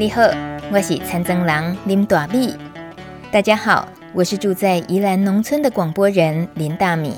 [0.00, 0.22] 你好，
[0.72, 2.56] 我是参政郎林大米。
[3.30, 7.16] 大家好，我是住在宜兰农村的广播人林大米，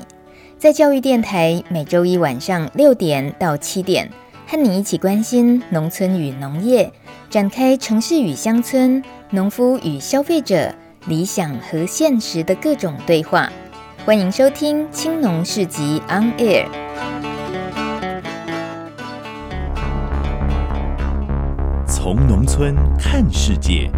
[0.59, 4.09] 在教育电台每周一晚上六点到七点，
[4.45, 6.91] 和你一起关心农村与农业，
[7.29, 10.75] 展开城市与乡村、农夫与消费者、
[11.05, 13.49] 理想和现实的各种对话。
[14.05, 16.65] 欢迎收听《青农市集 On Air》。
[22.03, 23.89] 从农村看世界，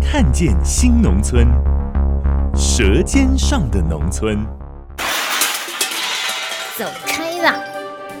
[0.00, 1.44] 看见新农村，
[2.54, 4.46] 舌尖上的农村。
[6.78, 7.56] 走开啦！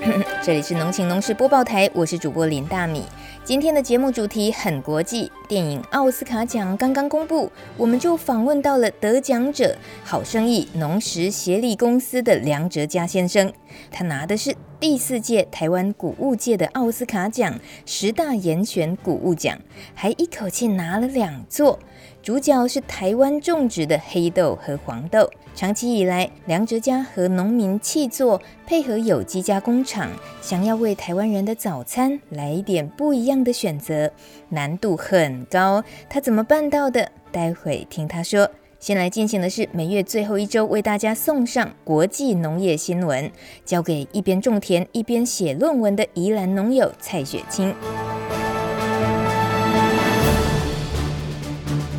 [0.42, 3.04] 这里是农情农事播报台，我是主播林大米。
[3.50, 9.76] 今天的节目主题很国际，电影奥斯卡奖刚刚公布，我们就访问到了得奖者——
[10.06, 13.52] 好生意农时协力公司的梁哲嘉先生，
[13.90, 14.54] 他拿的是。
[14.78, 19.58] 第四届台湾谷物界的奥斯卡奖十大严选谷物奖，
[19.94, 21.78] 还一口气拿了两座。
[22.22, 25.30] 主角是台湾种植的黑豆和黄豆。
[25.54, 30.10] 长期以来，梁哲嘉和农民契作，配合有机加工厂，
[30.40, 34.12] 想要为台湾人的早餐来一点不一样的选择，
[34.50, 35.82] 难度很高。
[36.08, 37.10] 他怎么办到的？
[37.32, 38.50] 待会听他说。
[38.78, 43.30] 先来进行的是每月最后一周为大家送上国际农业新闻，
[43.64, 47.74] 交给一边种田一边写论文的宜兰农友蔡雪清。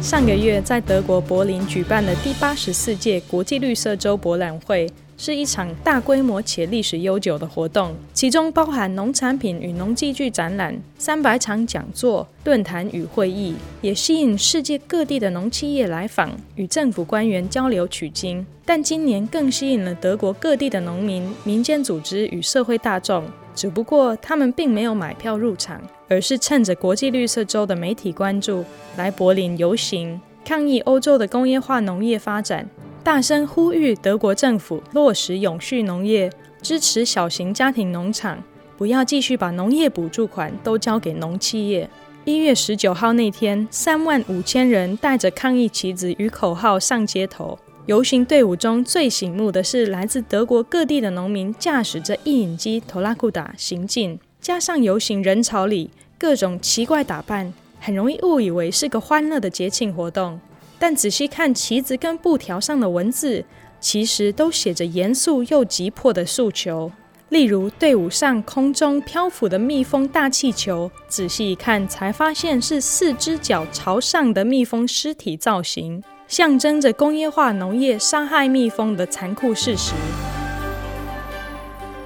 [0.01, 4.91] 上个月在德国柏林举办的第八十四届国际绿色周博览会。
[5.15, 18.43] 是一场大规模且历史悠久的活动，其中包含农产品与农机具展览、三百场讲座、论坛与会议，也吸引世界各地的农企业来访，与政府官员交流取经。
[18.65, 28.63] 但今年更吸引了德国各地的农民、民间组织与社会大众，只不过他们并没有买票入场，而是趁着国际绿色周的媒体关注，
[28.97, 32.67] 来柏林游行，抗议欧洲的工业化农业发展。
[33.03, 36.31] 大声呼吁德国政府落实永续农业，
[36.61, 38.43] 支持小型家庭农场，
[38.77, 41.89] 不要继续把农业补助款都交给农企业。
[42.23, 47.57] 一月十九号那天，三万五千人带着抗议旗子与口号上街头。
[47.87, 55.89] 游行队伍中最醒目的是来自德国各地的农民驾驶着印引机拖拉库达行进，加上游行人潮里
[56.19, 60.39] 各种奇怪打扮，很容易误以为是个欢乐的节庆活动。
[60.77, 63.43] 但仔细看旗子跟布条上的文字，
[63.79, 66.91] 其实都写着严肃又急迫的诉求。
[67.29, 79.91] 例如，队伍上空中漂浮的蜜蜂大气球，仔细一看才发现是四只脚朝上的蜜蜂尸体造型，象征着工业化农业伤害蜜蜂的残酷事实。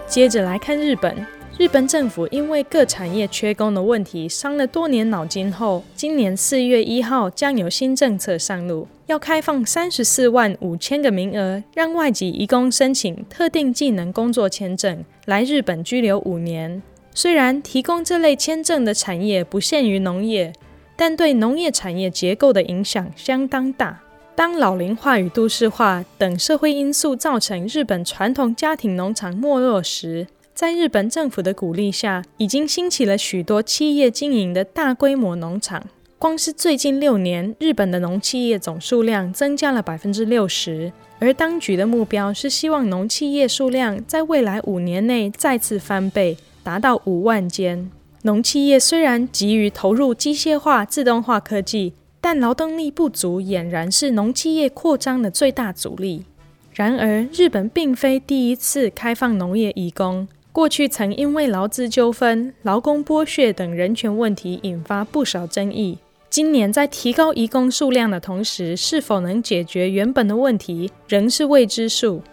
[0.08, 1.16] 接着来看日本。
[1.58, 16.81] 日本政府因为各产业缺工的问题伤了多年脑筋后，今年四月一号将有新政策上路，要开放三十四万五千个名额，让外籍移工申请特定技能工作签证来日本居留五年。
[17.14, 20.52] 虽然提供这类签证的产业不限于农业，
[20.97, 24.02] 但对农业产业结构的影响相当大。
[24.35, 35.85] 当老龄化与都市化等社会因素造成日本传统家庭农场没落时，在日本政府的鼓励下，已经兴起了许多企业经营的大规模农场。
[36.19, 47.90] 光是最近六年，日本的农企业总数量增加了百分之六十，而当局的目标是希望农企业数量在未来五年内再次翻倍，达到五万间。
[48.23, 51.94] 农企业虽然急于投入机械化、自动化科技，
[52.25, 56.25] 但劳动力不足俨然是农企业扩张的最大阻力。
[56.74, 60.28] 然而，日本并非第一次开放农业移工。
[60.52, 66.00] 过去曾因为劳资纠纷、劳工剥削等人权问题引发不少争议。
[66.28, 72.23] 今年在提高移工数量的同时，是否能解决原本的问题，仍是未知数。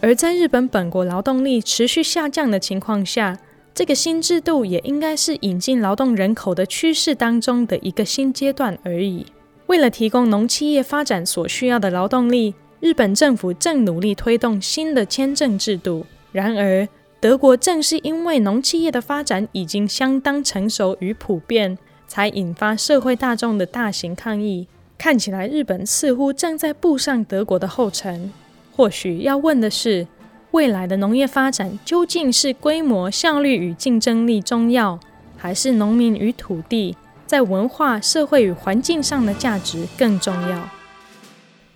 [0.00, 3.38] 而在日本本国劳动力持续下降的情况下，
[3.74, 9.26] 这个新制度也应该是引进劳动人口的趋势当中的一个新阶段而已。
[9.72, 16.04] 为了提供农企业发展所需要的劳动力，日本政府正努力推动新的签证制度。
[16.30, 16.86] 然而，
[17.18, 24.68] 德国正是因为农企业的发展已经相当成熟与普遍，才引发社会大众的大型抗议。
[24.98, 28.30] 看起来日本似乎正在步上德国的后尘。
[28.76, 30.06] 或许要问的是，
[30.50, 35.00] 未来的农业发展究竟是规模、效率与竞争力重要，
[35.38, 36.94] 还是农民与土地
[37.32, 40.68] 在文化、社会与环境上的价值更重要。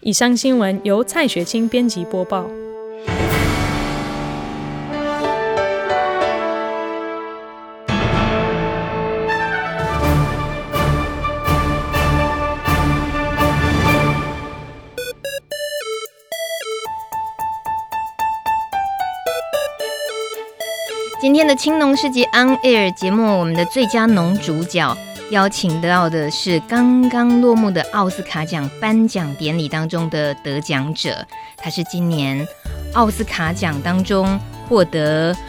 [0.00, 2.46] 以上新闻由蔡雪清编辑播报。
[21.18, 24.94] 今天的青农市集 on air 节目我们的最佳农主角。
[25.30, 31.26] 邀请到的是刚刚落幕的奥斯卡奖颁奖典礼当中的得奖者，
[31.56, 32.46] 他是今年
[32.94, 34.38] 奥斯卡奖当中
[34.68, 35.36] 获得。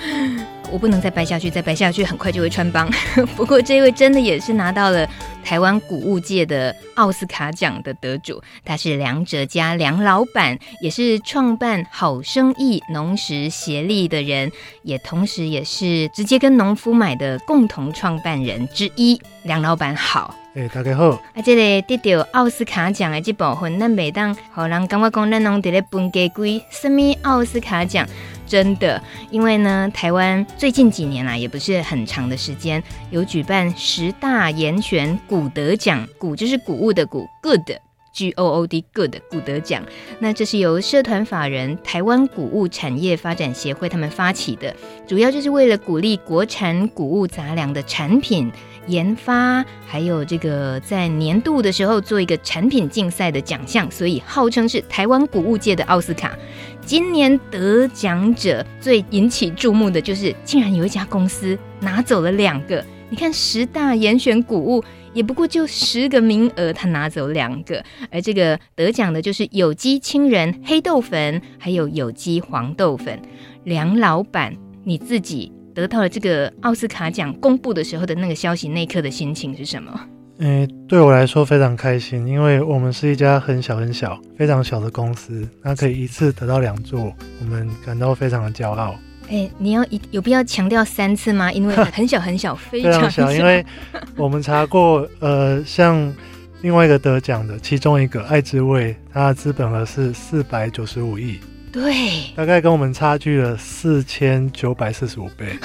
[0.69, 2.89] 我不能再掰下去，再掰下去很快就会穿帮。
[3.37, 5.07] 不过这位真的也是拿到了
[5.47, 14.51] 台湾谷物界的奥斯卡奖的得主，他是梁哲家梁老板，也是创办好生意农食协力的人，
[14.83, 19.21] 也同时也是直接跟农夫买的共同创办人之一。
[19.43, 21.11] 梁老板好，哎、欸，大家好。
[21.11, 28.05] 啊，这里得到奥斯卡奖的这部分，咱每当好人跟我讲，咱拢在咧分给归什么奥斯卡奖？
[28.45, 39.83] 真的，因为呢，台湾最近几年啊也不是很长的时间，有举办十大严选谷得奖，谷就是谷物的谷，Good，G O O D Good，谷德奖。
[40.17, 44.75] 那这是由社团法人台湾谷物产业发展协会他们发起的，
[45.05, 48.51] 主要就是为了鼓励国产谷物杂粮的产品
[48.87, 56.35] 研发，还有这个在年度的时候做一个产品竞赛的奖项，所以号称是台湾谷物界的奥斯卡。
[56.83, 62.83] 今年得奖者最引起注目的就是，竟然有一家公司拿走了两个。
[63.09, 64.83] 你看，十大严选谷物
[65.17, 67.83] 也不过就十个名额，他拿走两个。
[68.11, 73.19] 而这个得奖的就是有机青仁黑豆粉，还有有机黄豆粉。
[73.63, 79.99] 梁老板，你自己得到了这个奥斯卡奖公布的时候的那个消息，那一刻的心情是什么？
[80.37, 88.95] 诶，对我来说非常开心，因为我们是一家很小很小、非常小的公司，那可以一次得到两座，我们感到非常的骄傲。
[89.27, 91.51] 诶，你要一有必要强调三次吗？
[91.51, 93.31] 因为很小很小，非常小。
[93.35, 93.65] 因为
[94.15, 96.13] 我们查过，呃，像
[96.61, 101.39] 另外一个得奖的其中一个爱之味，它的资本额是四百九十五亿，
[101.71, 105.57] 对，大概跟我们差距了四千九百四十五倍。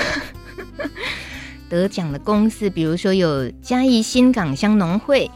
[1.70, 5.30] 得奖的公司，比如说有嘉义新港乡农会，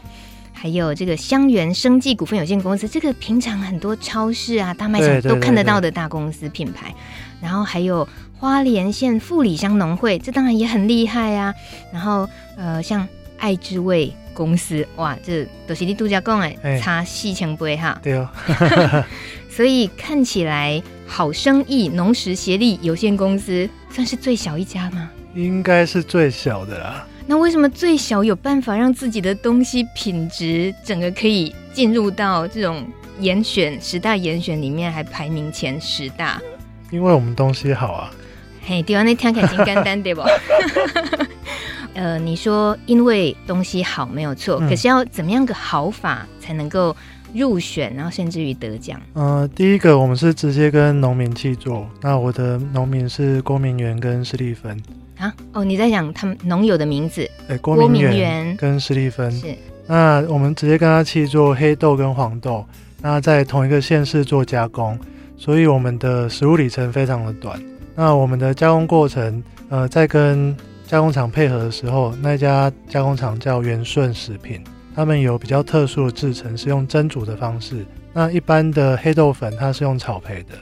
[0.53, 6.93] 还有这个香源生技股份有限公司，这个平常很多超市啊、大卖场都看得到的大公司品牌。
[7.41, 8.07] 然后还有
[8.39, 11.53] 花莲县富里乡农会，这当然也很厉害啊。
[11.91, 13.07] 然后呃，像
[13.37, 17.99] 爱之味公司，哇，这都是你度假讲哎，差四千倍哈。
[18.03, 18.29] 对哦。
[19.49, 25.09] 所以看起来好生意农食协力有限公司算是最小一家吗？
[25.33, 27.07] 应该是最小的啦。
[27.25, 32.85] 那为什么最小有办法让自己的东西品质整个可以进入到这种
[33.19, 36.39] 严选十大严选里面，还排名前十大？
[36.91, 38.11] 因为我们东西好啊。
[38.65, 40.21] 嘿，对啊，那听起来挺简单对不？
[41.93, 46.95] 呃，你说因为东西好没有错，嗯，可是要怎么样个好法才能够
[47.33, 49.01] 入选，然后甚至于得奖？
[49.13, 54.79] 呃，第一个我们是直接跟农民契作，那我的农民是郭明元跟施丽芬。
[55.17, 57.27] 啊哦，你在讲他们农友的名字？
[57.47, 59.31] 哎，郭明元跟施丽芬。
[59.31, 59.55] 是，
[59.87, 62.63] 那我们直接跟他契作黑豆跟黄豆，
[63.01, 64.99] 那在同一个县市做加工，
[65.37, 67.61] 所以我们的食物里程非常的短。
[67.95, 74.61] 那我们的加工过程，呃，在跟加工厂配合的时候，那家加工厂叫元顺食品，
[74.95, 77.85] 他们有比较特殊的制成，是用蒸煮的方式。
[78.13, 80.55] 那一般的黑豆粉，它是用炒培的，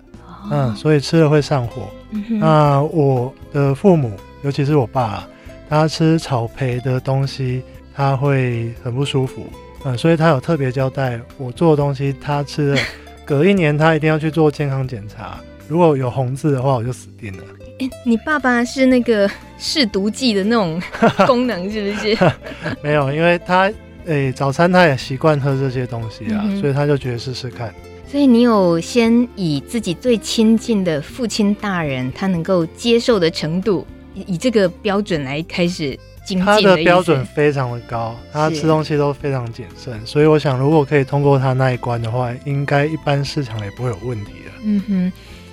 [0.51, 1.89] 嗯，所以吃了会上火。
[2.11, 4.11] 嗯、那我的父母。
[4.43, 5.27] 尤其是我爸，
[5.67, 7.63] 他吃炒培的东西，
[7.95, 9.47] 他会很不舒服，
[9.83, 12.81] 嗯，所以他有特别交代我做的东西，他吃了，
[13.25, 17.43] 隔一年他一定要去做健康检查，如果有红字的话，我就死定了。
[17.79, 20.81] 欸，你爸爸是那个试毒剂的那种
[21.25, 22.17] 功能是不是？
[22.81, 23.63] 没有，因为他
[24.05, 27.73] 诶、欸、早餐他也习惯喝这些东西啊，嗯，所以他就觉得试试看。
[28.07, 33.85] 所以你有先以自己最亲近的父亲大人他能够接受的程度。
[34.27, 44.51] 以这个标准来开始精进，他的标准非常的高，他吃东西都非常谨慎，所以我想如果可以通过他那一关的话，应该一般市场也不会有问题了。
[44.63, 45.11] 嗯哼，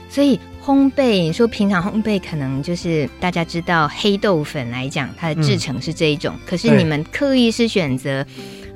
[0.09, 8.25] 所以烘焙，你说平常烘焙可能就是大家知道黑豆粉来讲，它的制成是这一种，嗯、可是你们刻意是选择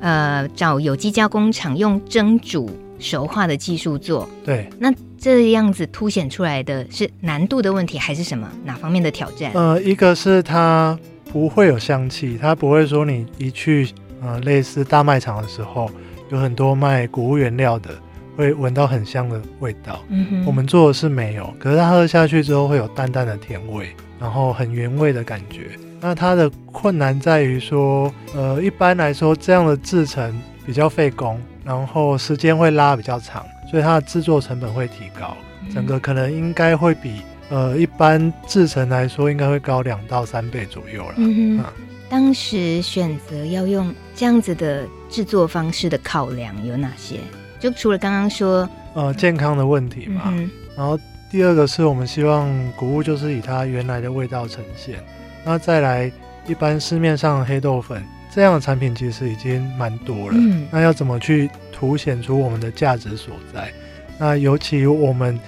[0.01, 4.93] 呃找有机加工厂用蒸煮熟化的技术做，对，那。
[5.19, 9.51] 这样子凸显出来的是难度的问题，还是什么哪方面的挑战？
[9.55, 10.97] 呃，一个是它
[11.37, 13.91] 不会有香气，它不会说你一去
[14.23, 15.91] 呃类似大卖场的时候，
[16.31, 17.91] 有很多卖谷物原料的，
[18.35, 20.03] 会闻到很香的味道。
[20.09, 23.89] 嗯哼，我们做的是没有，可是它喝下去之后会有淡淡的甜味，
[24.19, 25.73] 然后很原味的感觉。
[26.01, 33.45] 那它的困难在于说，呃，一般来说这样的制成比较费工，然后时间会拉比较长。
[33.71, 35.37] 所以它的制作成本会提高，
[35.75, 41.15] 整个可能应该会比呃，一般制成来说，应该会高两到三倍左右了。
[41.17, 41.65] 嗯哼，嗯，
[42.09, 47.21] 当时选择要用这样子的制作方式的考量有哪些？
[47.61, 50.23] 就除了刚刚说，呃，健康的问题嘛。
[50.27, 50.99] 嗯、然后
[51.31, 54.99] 第二个是我们希望谷物就是以它原来的味道呈现。
[55.45, 56.11] 那再来，
[56.49, 58.03] 一般市面上的黑豆粉
[58.35, 60.35] 这样的产品其实已经蛮多了。
[60.37, 63.73] 嗯，那要怎么去凸显出我们的价值所在？
[64.19, 65.39] 那尤其我们。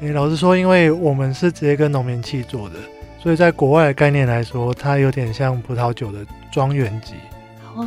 [0.00, 2.76] 诶，老实说，因为我们是直接跟农民契做的，
[3.22, 6.18] 所以在国外的概念来说，它有点像葡萄酒的
[6.52, 7.14] 庄园级。
[7.74, 7.86] 哦，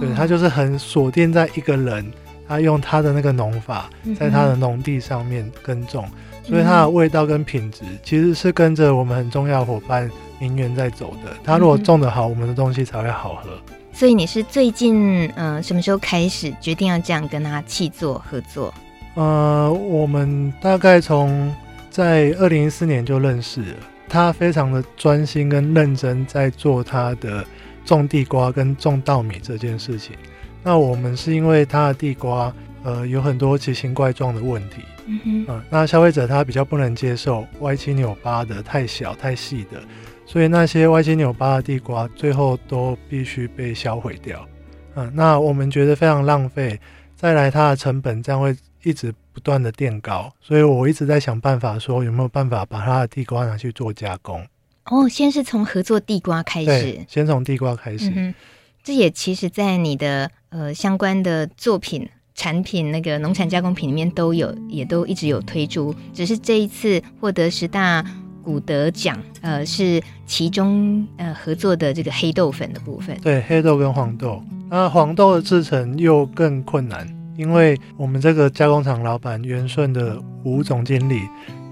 [0.00, 2.10] 对，它就是很锁定在一个人，
[2.48, 6.08] 他用他的那个农法，在他的农地上面耕种，
[6.44, 11.30] 嗯、所以它的味道跟品质其实是跟着我们很重要伙伴名媛在走的。
[11.44, 13.50] 他如果种得好，我们的东西才会好喝。
[13.92, 18.72] 所以你是最近嗯、呃、什么时候开始决定要这样跟他气作合作？
[19.14, 21.52] 呃，我们大概从
[21.90, 23.76] 在二零一四年就认识了，
[24.08, 27.44] 他非常的专心跟认真在做他的
[27.84, 30.14] 种地瓜跟种稻米这件事情。
[30.62, 39.82] 那我们是因为他的地瓜，呃，有很多奇形怪状的问题，嗯哼，呃，那消费者他比较不能接受歪七扭八的、太小太细的，
[40.24, 44.46] 所以那些歪七扭八的地瓜最后都必须被销毁掉。
[44.94, 46.78] 嗯、呃，那我们觉得非常浪费，
[47.16, 48.54] 再来它的成本这样会。
[48.82, 54.46] 一直不断的垫高，所以我一直在想办法，说有没有办法把它的地瓜拿去做加工。
[54.86, 58.10] 哦，先是从合作地瓜开始，先从地瓜开始。
[58.14, 58.34] 嗯，
[58.82, 65.94] 这也其实，在你的呃相关的作品、产品那个农产加工品里面都有，也都一直有推出。
[66.12, 68.04] 只是这一次获得十大
[68.42, 73.16] 古德奖，呃，是其中呃合作的这个黑豆粉的部分。
[73.20, 77.06] 对，黑豆跟黄豆，那黄豆的制成又更困难。
[77.40, 81.22] 因为我们这个加工厂老板元顺的吴总经理，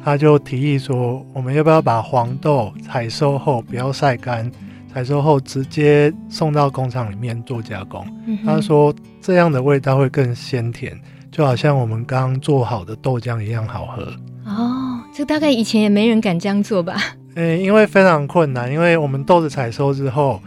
[0.02, 4.50] 他就提议说，我们要不要把黄豆采收后不要晒干，
[4.90, 8.02] 采收后直接送到工厂里面做加工。
[8.26, 10.98] 嗯、他说这样的味道会更鲜甜，
[11.30, 14.02] 就好像我们刚做好的豆浆一样好喝。
[14.46, 16.96] 哦，这大概以前也没人敢这样做吧？
[17.34, 20.40] 诶，因为非常困难，因为我们豆子采收之后，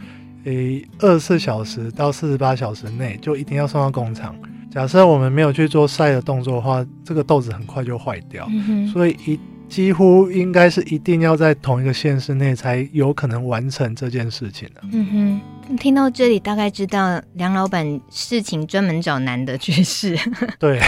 [0.45, 4.33] 诶，二十四小时到四十八小时内就一定要送到工厂。
[4.71, 14.81] 假设我们没有去做晒的动作的话，这个豆子很快就坏掉，嗯、所以一几乎应该是一定要在同一个县市内才有可能完成这件事情的。
[14.91, 15.41] 嗯哼，
[15.77, 20.17] 听到这里大概知道梁老板事情专门找男的去试。
[20.59, 20.79] 对，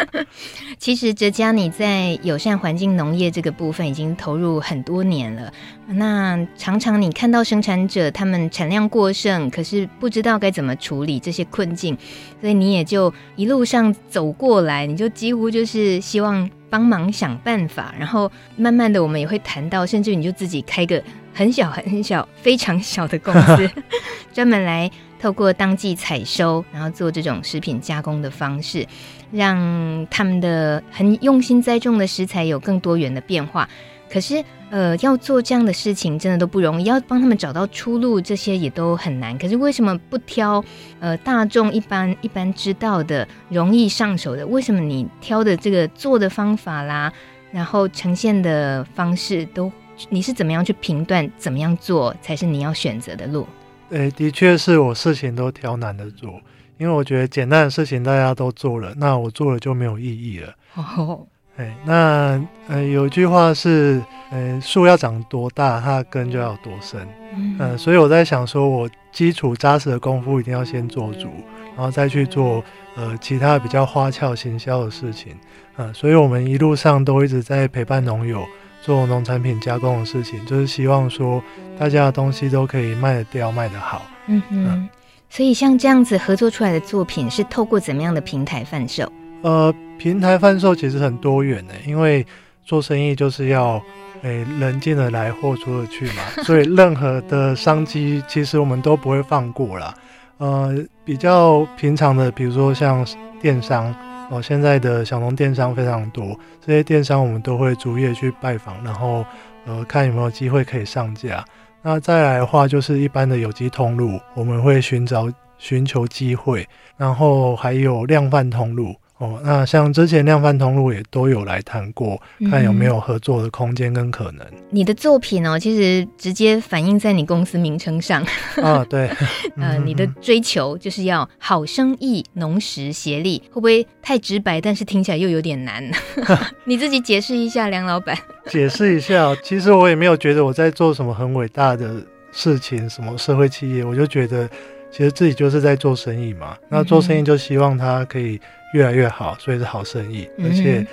[0.78, 5.52] 其实哲嘉你在友善环境农业这个部分已经投入很多年了。
[5.86, 11.96] 那常常你看到生产者他们产量过剩，可是不知道该怎么处理这些困境，
[12.40, 21.00] 所以你也就一路上走过来，你就几乎就是希望帮忙想办法，然后慢慢的我们也会谈到，甚至你就自己开个
[21.36, 23.70] 很小很小非常小的公司，
[24.32, 24.90] 专门来
[25.20, 28.86] 透过当季采收，然后做这种食品加工的方式，
[29.30, 33.68] 让他们的很用心栽种的食材有更多元的变化。
[34.08, 39.36] 可是，呃，要做这样的事情真的都不容易，要帮他们找到出路，这些也都很难。
[39.36, 40.64] 可是为什么不挑
[41.00, 44.46] 呃大众一般一般知道的、容易上手的？
[44.46, 47.12] 为什么你挑的这个做的方法啦，
[47.50, 49.72] 然后呈现的方式都，
[50.08, 53.46] 你是怎么样去评断怎么样做才是你要选择的路？
[53.90, 56.40] 诶，的确是我事情都挑难的做，
[56.78, 60.54] 因为我觉得简单的事情大家都做了，那我做了就没有意义了。
[60.74, 61.26] 哦。
[61.56, 62.38] 哎，那
[62.68, 67.00] 呃，有一句话是，呃，树要长多大，它的根就要多深。
[67.34, 71.30] 嗯、呃，所以我在想，说我基础扎实的功夫一定要先做足，
[71.74, 72.62] 然后再去做
[72.94, 75.32] 呃其他比较花俏行销的事情。
[75.76, 78.44] 啊、呃，所以我们一路上都一直在陪伴农友
[78.86, 81.42] 做农产品加工的事情，就是希望说
[81.76, 84.02] 大家的东西都可以卖得掉、卖得好。
[84.28, 84.88] 嗯哼，呃、
[85.28, 89.10] 所以像这样子合作出来的作品是透过怎么样的平台贩售？
[89.42, 92.24] 呃，平台贩售其实很多元的，因为
[92.64, 93.82] 做生意就是要，
[94.22, 99.92] 诶、欸，人进得来，货出得去嘛， 所以任何的商机其实我们都不会放过啦。
[100.38, 100.72] 呃，
[101.04, 103.04] 比较平常的，比如说像
[103.42, 103.92] 电商
[104.28, 109.24] 哦，现在的小农电商非常多，这些电商我们都会逐页去拜访，然后
[109.64, 111.44] 呃，看有没有机会可以上架。
[111.82, 118.94] 那再来的话，就是一般的有机通路，我们会寻找寻求机会，然后还有量贩通路。
[119.18, 122.20] 哦，那像之前量贩通路也都有来谈过，
[122.50, 124.46] 看有没有合作的空间跟可能。
[124.48, 128.22] 嗯、你的作品哦，其实直接反映在你公司名称上。
[128.62, 129.08] 啊，对。
[129.56, 134.60] 呃，你的追求就是要好生意农食协力，会不会太直白？
[134.60, 135.82] 但是听起来又有点难。
[136.66, 138.14] 你自己解释一下，梁老板。
[138.48, 144.46] 解释一下，其实我也没有觉得我在做什么很伟大的事情，什么社会企业，我就觉得
[144.90, 146.54] 其实自己就是在做生意嘛。
[146.68, 148.38] 那做生意就希望它可以。
[148.74, 150.86] 越来越好，所以是好生意，而且，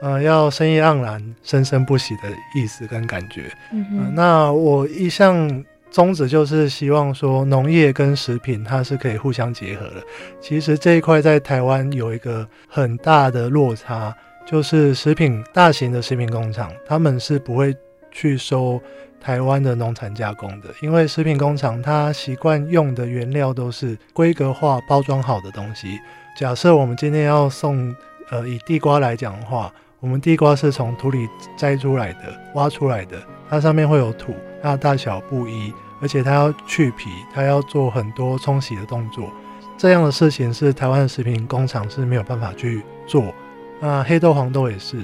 [0.00, 2.22] 呃，要生意盎然、生生不息的
[2.54, 3.52] 意思跟感觉。
[3.72, 10.02] 嗯、呃、那我一向宗旨就是希望说，农业跟食品它是可以互相结合的。
[10.40, 14.14] 其实这一块在台湾有一个很大的落差，
[14.46, 17.74] 就是食品大型的食品工厂，他们是不会
[18.10, 18.80] 去收
[19.20, 26.00] 台湾的农产加工的，因为食品工厂它习惯用的原料都是规格化、包装好的东西。
[26.34, 27.94] 假设我们今天要送，
[28.30, 29.70] 呃，以地瓜来讲的话，
[30.00, 39.30] 我们地瓜是从土里摘出来的、挖出来的，它上面会有土，它大小不一，而且它要去皮，它要做很多冲洗的动作，
[39.76, 43.32] 这样的事情是台湾的食品工厂是没有办法去做。
[43.78, 44.96] 那黑豆、黄豆也是，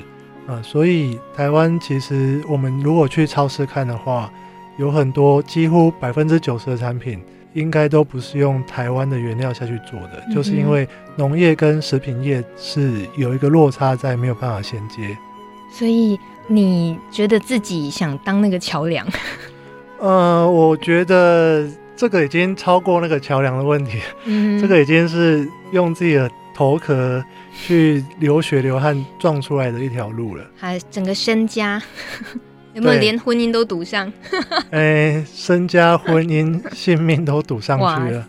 [0.46, 4.32] 啊、呃，所以台湾其实我们如果去超市看的话，
[4.78, 7.22] 有很多几乎百分之九十的产品。
[7.54, 10.86] 应该都不是用台湾的原料下去做的，嗯、就是因为
[11.16, 15.16] 农业跟食品业是有一个落差在，没有办法衔接。
[15.72, 19.06] 所以你觉得自己想当那个桥梁？
[19.98, 31.82] 呃，我觉得这个已经超过那个桥梁的问题，嗯，这个已经是用自己的头壳去流血流汗撞出来的一条路了，还整个身家。
[32.78, 34.10] 有没有连婚姻都赌上？
[34.70, 38.28] 哎、欸，身家、婚姻、性命都赌上去了。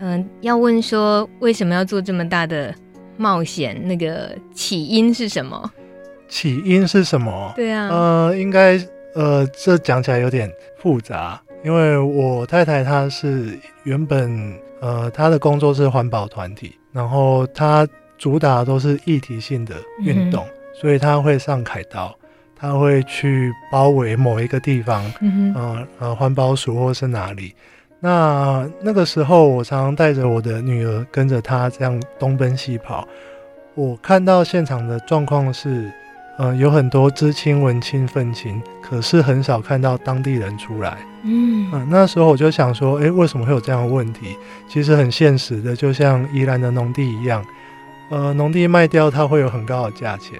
[0.00, 2.74] 嗯、呃，要问说为什么要做这么大的
[3.16, 3.80] 冒险？
[3.86, 5.70] 那个起因是什么？
[6.28, 7.52] 起因是什么？
[7.54, 8.76] 对啊，呃，应该
[9.14, 17.86] 呃，这讲起来有点复杂，因为我太太她是原本呃她的工作是环保团体，然后她
[18.18, 22.18] 主打都是议题性的运动，嗯、所以她会上凯道。
[22.62, 27.52] 他会去包围某一个地方，嗯呃，呃，环保署或是哪里。
[27.98, 33.06] 那那个时候，我常常带着我的女儿跟着他这样东奔西跑。
[33.74, 35.90] 我看到现场的状况是，
[36.38, 40.98] 呃，有很多知青、文青、愤青，可是很少看到当地人出来。
[41.24, 44.36] 嗯，呃，那时候我就想说，诶，为什么会有这样的问题？
[44.68, 47.44] 其实很现实的，就像宜兰的农地一样，
[48.10, 50.38] 呃，农地卖掉，它会有很高的价钱。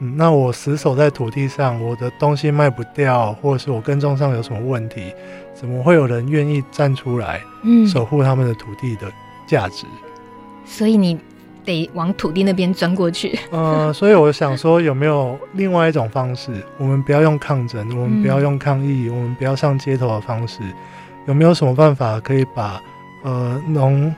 [0.00, 5.12] 嗯，那我死守在土地上，我的东西卖不掉，或者是我耕种上有什么问题，
[5.54, 9.10] 怎么会有人愿意站出来，嗯，守护他们的土地的
[9.46, 9.86] 价值？
[10.64, 11.18] 所以你
[11.64, 13.36] 得往土地那边钻过去。
[13.50, 16.52] 嗯， 所以我想说，有没有另外一种方式？
[16.78, 20.60] 我们不要用抗争，我们不要用抗议，嗯，我们不要上街头的方式，
[21.26, 22.80] 有没有什么办法可以把
[23.24, 24.14] 呃农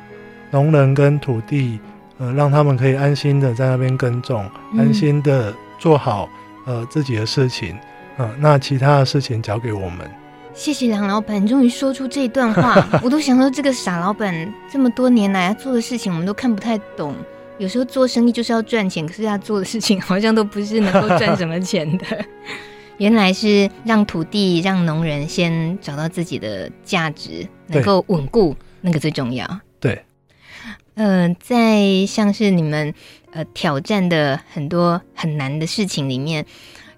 [0.51, 1.81] 农人跟土地，
[2.19, 5.55] 呃，让他们可以安心的在那边耕种，嗯，安心的。
[5.81, 6.29] 做好
[6.65, 7.77] 呃自己的事情，
[8.19, 10.09] 嗯、呃，那其他的事情交给我们。
[10.53, 17.15] 谢谢梁老板，终于说出这段话， 我都想说这个傻老板这么多年来做的事情，我们都看不太懂。
[17.59, 22.05] 有时候做生意就是要赚钱，可是他做的事情好像都不是能够赚什么钱的。
[22.99, 29.47] 原来是让土地、让农人先找到自己的价值，能够稳固，那个最重要。
[30.95, 32.95] 嗯、呃，在像是你们。
[33.33, 36.45] 呃，挑战的很多很难的事情里面，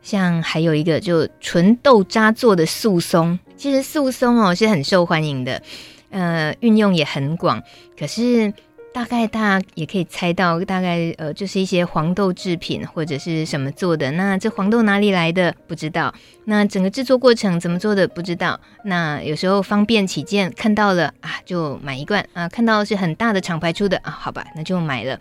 [0.02, 5.62] 像还有一个就纯豆渣做的素松，其实素松哦是很受欢迎的，
[6.08, 7.62] 呃，运用也很广。
[7.98, 8.50] 可是
[8.92, 14.10] 大概大家也可以猜到，大概呃就是一些黄豆制品或者是什么做的。
[14.12, 18.60] 那这黄豆哪里来的不知道，那整个制作过程怎么做的不知道。
[18.84, 25.18] 那有时候方便起见，看到了啊就买一罐啊，看到是很大的厂牌出的啊，好吧，那就买了。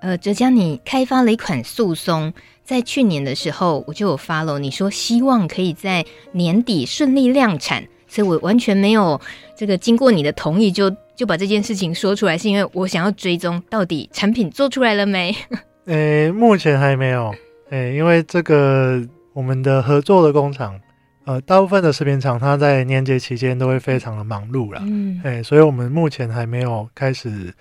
[0.00, 2.32] 呃，浙江，你开发了一款素松，
[2.64, 9.18] 在去年的时候我就有发了你说希望可以在年底顺利量产，所以我完全没有
[9.56, 15.34] 这个经过你的同意就就把这件事情说出来，是因为我想要追踪到底产品做出来了没？
[15.86, 17.34] 诶、欸，目前还没有，
[17.70, 20.78] 诶、欸，因为这个我们的合作的工厂，
[21.24, 27.54] 呃，大部分的食品厂它在年节期间都会非常的忙碌啦，嗯，诶、欸，所以我们目前还没有开始。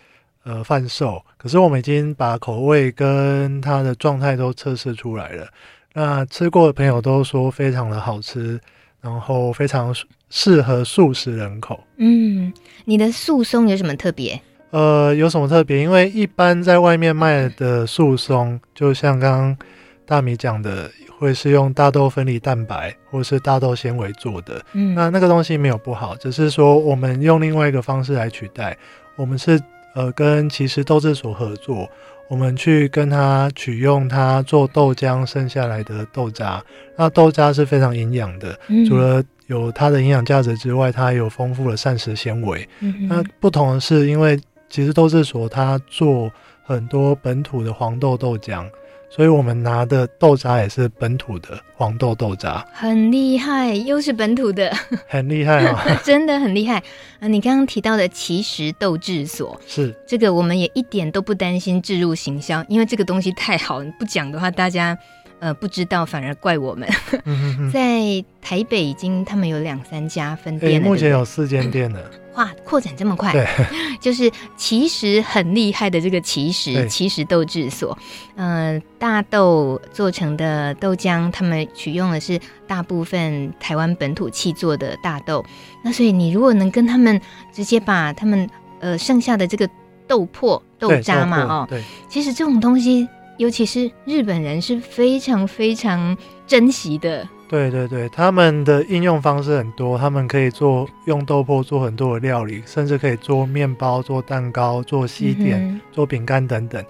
[0.46, 5.46] 呃，贩售，可是我们已经把口味跟它的状态都测试出来了。
[5.94, 8.60] 那吃过的朋友都说非常的好吃，
[9.02, 9.94] 然后非常
[10.30, 11.84] 适合素食人口。
[11.98, 12.54] 嗯，
[12.86, 14.40] 你的素松有什么特别？
[14.72, 15.82] 呃，有什么特别？
[15.82, 19.58] 因为一般在外面卖的素松，就像刚刚
[20.06, 24.62] 大米讲的，会是用大豆分离蛋白或是大豆纤维做的。
[24.74, 28.78] 嗯，那那个东西没有不好，只是说我们用另外一个方式来取代。
[29.16, 29.60] 我们是
[29.96, 31.90] 呃跟其实豆制所合作，
[32.30, 36.64] 我们去跟他取用它做豆浆剩下来的豆渣。
[36.96, 42.68] 那豆渣是非常营养的，嗯、除了有它的营养价值之外，它还有丰富的膳食纤维。
[42.82, 46.32] 嗯、那不同的是，因为其实豆制所它做
[46.64, 48.64] 很多本土的黄豆豆浆，
[49.10, 54.72] 所以我们拿的豆渣也是本土的黄豆豆渣，很厉害，又是本土的，
[55.08, 56.84] 很厉害啊， 真的很厉害
[57.20, 57.28] 啊！
[57.28, 64.96] 你刚刚提到的其实豆制所是这个，我们也一点都不担心置入行销，因为这个东西太好，不讲的话大家。
[65.40, 66.88] 呃，不知道反而怪我们。
[67.24, 72.00] 嗯、哼哼在台北已经他们有两三家分店了，目前有四间店了。
[72.36, 73.34] 哇，扩展这么快！
[73.34, 73.46] 对，
[74.00, 77.98] 就是其实很厉害的这个其实对其实豆制所，
[78.36, 85.44] 呃，大豆做成的豆浆，他们取用的是大部分台湾本土气做的大豆。
[85.84, 87.20] 那所以你如果能跟他们
[87.52, 88.50] 直接把他们
[88.80, 89.70] 呃剩下的这个
[90.08, 93.08] 豆粕豆渣嘛，哦，对，其实这种东西。
[93.40, 97.26] 尤其是日本人是非常非常珍惜的。
[97.48, 106.84] 对对对，他们的应用方式很多，他们可以做用豆粕做很多的料理，甚至可以做面包、做蛋糕、做西点、嗯、做饼干等等。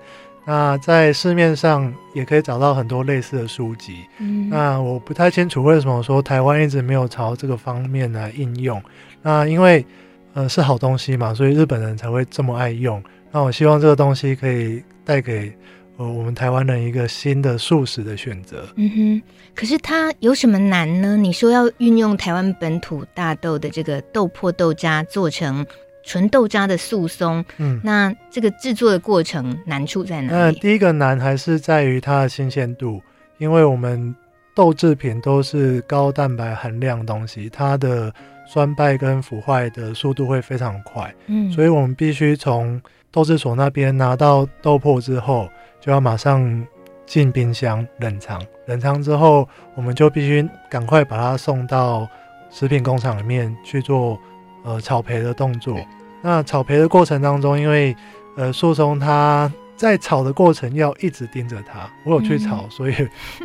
[0.44, 3.98] 那在市面上也可以找到很多类似的书籍。
[4.18, 8.82] 嗯、那我不太清楚为什么说台湾一直没有朝这个方面来应用。
[9.22, 9.86] 那因为
[10.34, 13.02] 呃是好东西嘛，所以日本人才会这么爱用。
[13.32, 15.54] 那我希望这个东西可以带给。
[16.00, 18.66] 呃，我们台湾人一个新的素食的选择。
[18.78, 19.22] 嗯哼，
[19.54, 21.18] 可是它有什么难呢？
[21.18, 25.66] 你说要运用台湾本土大豆的这个豆粕豆渣做成
[26.06, 30.56] 纯豆渣的素松，嗯，那这个制作的过程难处在哪里？
[30.56, 33.02] 那第一个难还是在于它的新鲜度，
[33.38, 34.16] 因为我们
[34.56, 38.10] 豆制品都是高蛋白含量的东西，它的
[38.48, 42.82] 酸败跟腐坏的速度会非常快，嗯，所以我们必须从
[43.12, 45.50] 豆制所那边拿到豆粕之后。
[45.80, 46.65] 就要马上
[47.06, 52.08] 进冰箱冷藏，冷藏之后，我们就必须赶快把它送到
[52.50, 54.20] 食品工厂里面去做
[54.63, 55.78] 呃炒培的动作。
[56.22, 57.96] 那炒培的过程当中，因为
[58.36, 62.94] 呃树松它在炒的过程要一直盯着它，我有去炒，嗯、所以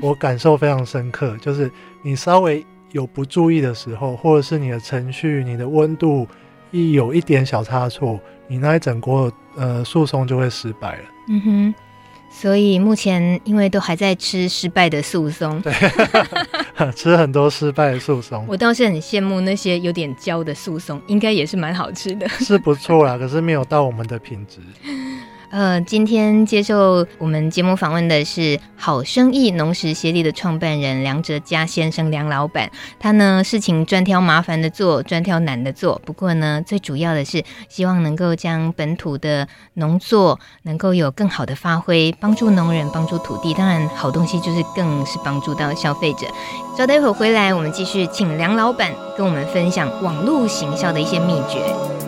[0.02, 1.36] 我感受非常深刻。
[1.38, 1.70] 就是
[2.02, 6.26] 你稍微有不注意的时候，或者是你的程序、你的温度
[6.72, 8.18] 一有一点小差错，
[8.48, 11.04] 你那一整锅呃树松就会失败了。
[11.28, 11.74] 嗯哼。
[12.36, 15.72] 所以目前因为都还在吃失败的素松，对，
[16.94, 18.44] 吃很多失败的素松。
[18.48, 22.28] 我倒是很羡慕那些有点焦的素松，应该也是蛮好吃的。
[22.28, 24.58] 是不错啦，可是没有到我们的品质。
[25.54, 32.68] 呃，今天接受我们节目访问的是好生意农食协力的创办人梁哲嘉先生，梁老板。
[32.98, 36.02] 他呢，事情专挑麻烦的做，专挑难的做。
[36.04, 43.54] 不过呢，最主要的是希望能够将本土的农作能够有更好的发挥，帮助农人，帮助土地。
[43.54, 46.26] 当然，好东西就是更是帮助到消费者。
[46.76, 52.03] 稍待会儿回来，我们继续请梁老板跟我们分享网络行销的一些秘诀。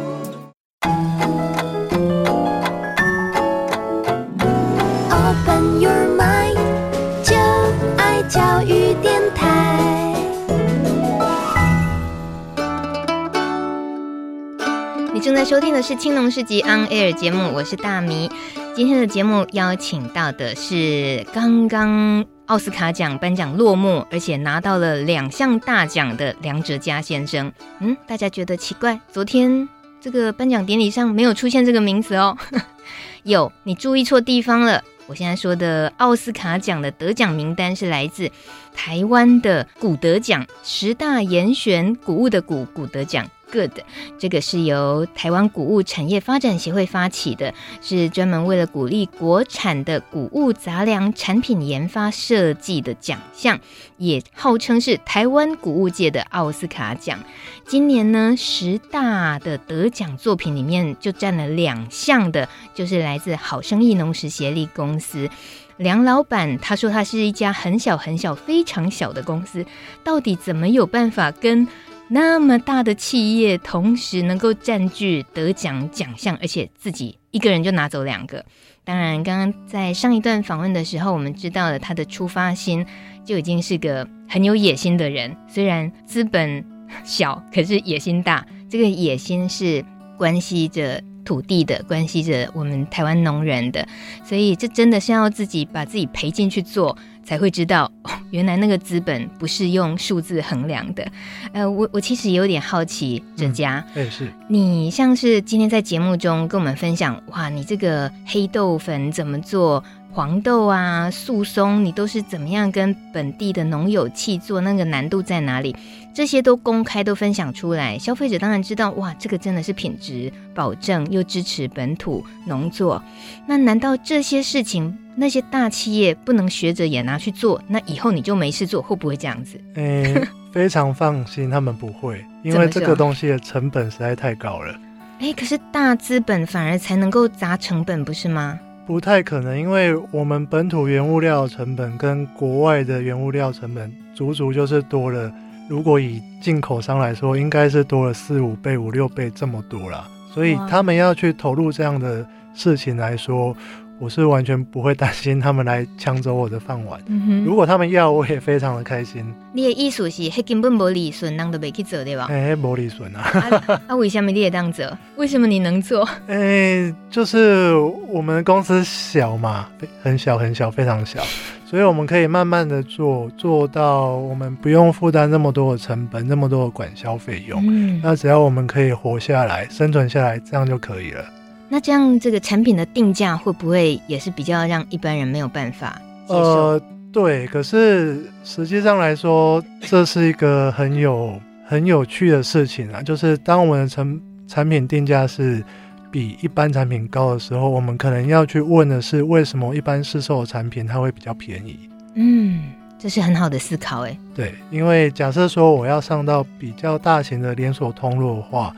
[15.27, 18.31] 正在收听的是《青龙市集 On Air》节目，我是大米。
[18.77, 27.53] 今天的节目邀请到的是刚刚奥斯卡奖颁奖落幕，而且拿到了两项大奖的梁哲嘉先生。
[27.81, 29.01] 嗯，大家觉得奇怪？
[29.11, 29.69] 昨天
[30.01, 32.39] 这个颁奖典礼上没有出现这个名字哦。
[33.25, 34.85] 有，你注意错地方了。
[35.09, 38.31] 我现在说的奥斯卡奖的得奖名单是来自
[38.73, 43.29] 台湾的古德奖十大严选古物的古古德奖。
[43.53, 43.79] Good，
[44.19, 53.61] 这个是由台湾谷物产业发展协会发起的，是专门为了鼓励国产的谷物杂粮产品研发设计的奖项，
[53.99, 57.21] 也号称是台湾谷物界的奥斯卡奖。
[57.67, 65.31] 今年呢，十大的得奖作品里面就占了两项的，就是来自好生意农食协力公司。
[65.77, 69.65] 梁老板他说，他是一家很小很小、非常小的公司，
[70.03, 71.69] 到底怎么有办法跟
[72.09, 78.45] 那么大的企业同时能够占据得奖奖项，而且自己一个人就拿走两个。
[78.85, 82.87] 当然，刚刚在上一段访问的时候，我们知道了他的出发心
[83.25, 85.37] 就已经是个很有野心的人。
[85.49, 86.65] 虽然资本
[87.05, 88.47] 小，可是野心大。
[88.71, 89.85] 这个野心是
[90.17, 93.87] 关系着土地的，关系着我们台湾农人的，
[94.25, 101.07] 所以这真的是要自己把自己赔进去做，才会知道，哦，原来那个资本不是用数字衡量的。
[101.53, 109.83] 呃，我我其实也有点好奇，哲嘉，哎、嗯，是你像是今天在节目中跟我们分享，哇，你这个黑豆粉怎么做？
[110.17, 114.63] 黄豆啊，素松，你都是怎么样跟本地的农友去做？
[114.63, 115.77] 那个难度在哪里？
[116.15, 123.03] 这些都公开都分享出来，消费者当然知道，哇，这个真的是品质保证又支持本土农作。
[123.45, 127.61] 那难道这些事情那些大企业不能学着也拿去做？
[127.69, 129.61] 那以后你就没事做，会不会这样子？
[129.75, 134.75] 诶、欸， 非常放心，他们不会，因为这个东西的成本实在太高了。
[135.19, 138.59] 诶，可是大资本反而才能够砸成本，不是吗？
[138.87, 145.31] 不太可能，因为我们本土原物料成本跟国外的原物料成本足足就是多了。
[145.69, 150.07] 如果以进口商来说，应该是多了四五倍、五六倍这么多啦。
[150.33, 153.55] 所以他们要去投入这样的事情来说。
[153.99, 157.01] 我是完全不会担心他们来抢走我的饭碗。
[157.07, 159.25] 嗯，如果他们要，我也非常的开心。
[159.55, 162.27] 你的意思是，他根本没利润，人都没去做，对吧？
[162.29, 163.21] 哎，没利润啊！
[163.23, 164.87] 啊，啊为什么你也当做？
[165.17, 166.07] 为什么你能做？
[166.29, 167.73] 哎，就是
[168.09, 169.67] 我们公司小嘛，
[170.03, 171.23] 很小很小，非常小，
[171.65, 177.65] 所以我们可以慢慢的做，做到我们不用负担那么多的成本，那么多的管销费用。
[177.67, 181.25] 嗯，那只要我们可以活下来，生存下来，这样就可以了。
[181.69, 186.41] 那这样，这个产品的定价会不会也是比较让一般人没有办法接受？
[186.41, 187.45] 呃，对。
[187.49, 193.03] 可是实际上来说，这是一个很有很有趣的事情啊。
[193.03, 195.61] 就是当我们的成产品定价是
[196.09, 201.77] 比一般产品高的时候，我们可能要去问的是，为什么一般市售的产品它会比较便宜？
[202.15, 202.63] 嗯，
[202.97, 204.17] 这是很好的思考诶。
[204.37, 208.73] 对，因为假设说我要上到比较大型的连锁通路的话，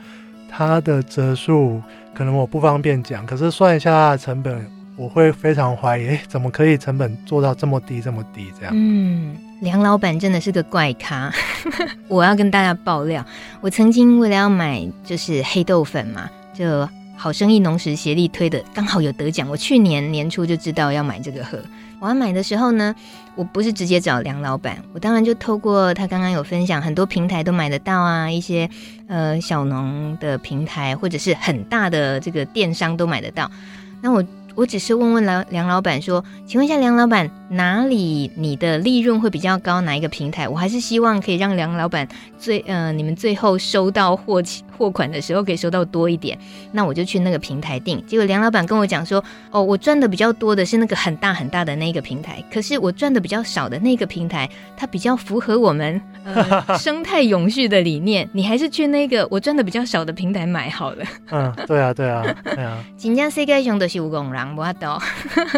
[0.49, 1.79] 它的折数。
[2.13, 8.73] 可能我不方便讲，可是算一下它的成本，我会非常怀疑，哎，怎么可以成本做到这么低，这么低这样？
[8.75, 11.31] 嗯，梁老板真的是个怪咖。
[12.09, 13.25] 我要跟大家爆料，
[13.61, 19.47] 我曾经为了要买就是黑豆粉嘛，就好生意农时协力推的，刚好有得奖。
[19.49, 21.57] 我去年年初就知道要买这个喝。
[21.99, 22.95] 我要买的时候呢，
[23.35, 28.69] 我不是直接找梁老板，我当然就透过他刚刚有分享，很多平台都买得到啊，一些
[29.07, 33.49] 呃小农的平台或者是很大的这个电商都买得到。
[34.01, 34.23] 那我。
[34.55, 39.81] 我只是问问梁梁老板说，请问一下梁老板，哪里你的利润会比较高？
[39.81, 40.47] 哪一个平台？
[40.47, 42.07] 我还是希望可以让梁老板
[42.37, 44.41] 最呃，你们最后收到货
[44.77, 46.37] 货款的时候可以收到多一点。
[46.71, 48.05] 那我就去那个平台订。
[48.05, 58.29] 结果梁老板跟我讲说，哦，我赚的比较多的是那个很大很大的那个平台，可是我赚的比较少的那个平台，它比较符合我们呃 生态永续的理念。
[58.31, 61.03] 你还是去那个我赚的比较少的平台买好了。
[61.31, 62.83] 嗯，对啊，对啊，对啊。
[62.95, 64.55] 真正世界上都是有工人。
[64.55, 64.99] 我懂，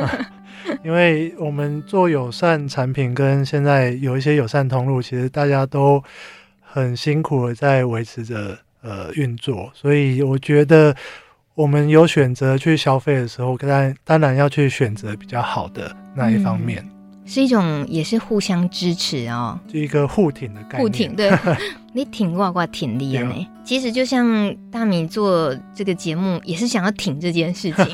[0.83, 6.03] 因为我们做友善产品，跟现在有一些友善通路，其实大家都
[6.61, 10.95] 很辛苦的在维持着呃运作，所以我觉得
[11.55, 16.81] 我们有选择去消费的时候，当然当然要去选择比较好的那一方面。
[16.83, 16.91] 嗯
[17.23, 20.81] 是一种，也是互相支持哦，就一个互挺的概念。
[20.81, 21.31] 互挺，对，
[21.93, 23.47] 你挺我，我挺你呢。
[23.63, 27.85] 其实就像大米做这个节目，也是想要挺这件事情。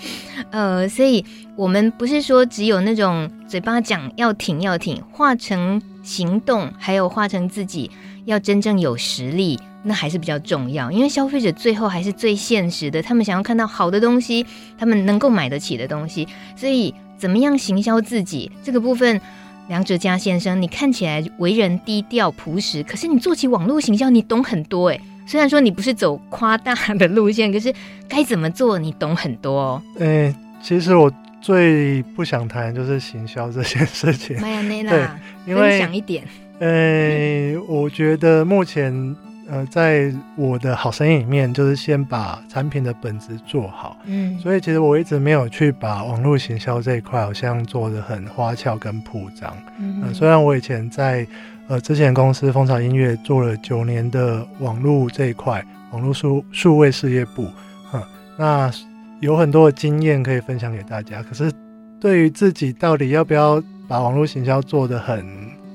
[0.50, 1.24] 呃，所以
[1.56, 7.90] 我们不是说只有那种嘴巴讲要挺要挺，化成行动，还有化成自己
[8.24, 10.90] 要真正有实力，那还是比较重要。
[10.90, 14.44] 因为消费者最后还是最现实的，他们想要看到好的东西，
[14.78, 16.94] 他们能够买得起的东西，所以。
[17.20, 19.20] 怎么样行销自己这个部分，
[19.68, 24.98] 梁哲嘉先生，你看起来为人低调朴实，可是你做起网络行销，你懂很多诶。
[25.30, 27.72] 虽然说你不是走夸大的路线，可是
[28.08, 29.82] 该怎么做，你懂很多哦。
[30.00, 31.08] 诶，其实我
[31.40, 34.40] 最不想谈就是行销这件事情。
[34.40, 35.16] 玛雅内娜，
[35.46, 36.24] 因为想一点。
[36.58, 39.14] 诶，我觉得目前。
[39.52, 43.96] 呃，在我的好生意里面，就是先把产品的本质做好。
[44.04, 49.52] 嗯，所以其实我一直没有去把网络行销这一块好像做的很花俏跟铺张。
[49.80, 51.26] 嗯、呃，虽然我以前在
[51.70, 57.46] 呃之前公司蜂巢音乐做了九年的网络这一块，网络数数位事业部，
[57.92, 58.02] 嗯，
[58.36, 58.68] 那
[59.20, 61.22] 有很多的经验可以分享给大家。
[61.22, 61.52] 可是
[62.00, 65.24] 对于自己到底要不要把网络行销做得很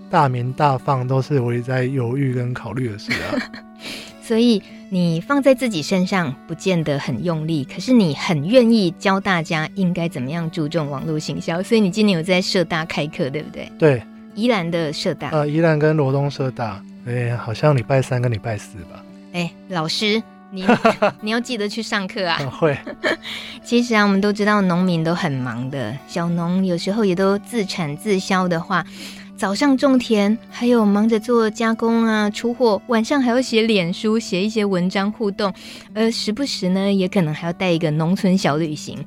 [0.09, 3.39] 大鸣大放，都是我一直在犹豫跟考虑的事啊。
[4.21, 11.63] 所以你放在自己身上不见得很用力，可是你很愿意教大家应该怎么样注重网络行销。
[11.63, 13.71] 所以你今年有在社大开课，对不对？
[13.77, 14.03] 对，
[14.35, 15.29] 宜兰的社大。
[15.29, 19.03] 呃，宜兰跟罗东社大，哎，好像礼拜三跟礼拜四吧。
[19.33, 20.21] 哎，老师，
[20.51, 20.65] 你
[21.21, 22.37] 你要记得去上课啊。
[22.59, 22.77] 会。
[23.63, 28.85] 其实啊，我们都知道农民都很忙的，小农有时候也都自产自销的话，
[29.35, 35.51] 早上种田，还有忙着做加工啊、出货，晚上还要写脸书、写一些文章互动，
[35.93, 39.03] 呃，时不时呢，也可能还要带一个农村小旅行。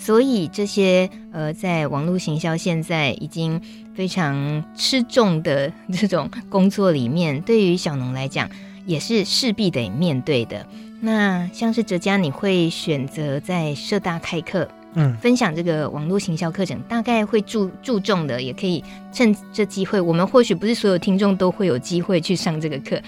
[0.00, 3.60] 所以这些呃，在网络行销现在已经
[3.94, 8.48] 非常吃重的这种工作里面，对于小农来讲，
[8.86, 10.64] 也是势必得面对的。
[11.00, 18.82] 那像是哲嘉，你会选择在社大开课，嗯，分享这个网络行销课程，大概会注注重的，也可以
[19.12, 23.00] 趁这机会，我们或许不是所有听众都会有机会去上这个课，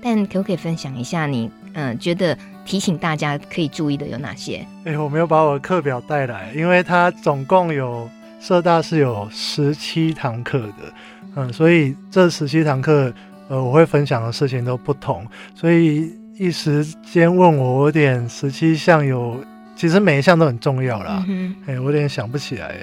[0.00, 2.36] 但可不可以分享一下你，嗯、呃，觉得？
[2.68, 4.58] 提醒大家可以注意的有哪些？
[4.84, 8.06] 哎、欸，我没有把我的课表带来，因为它总共有
[8.38, 10.92] 社大是有十七堂课的，
[11.36, 13.10] 嗯，所以这十七堂课，
[13.48, 19.42] 呃，我会分享的事情都不同，所以一时间问我，我有点十七项有，
[19.74, 21.20] 其实每一项都很重要啦。
[21.20, 22.74] 哎、嗯欸，我有点想不起来，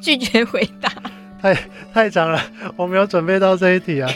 [0.00, 0.90] 拒绝回答，
[1.42, 1.54] 太
[1.92, 2.40] 太长了，
[2.74, 4.10] 我没有准备到这一题啊，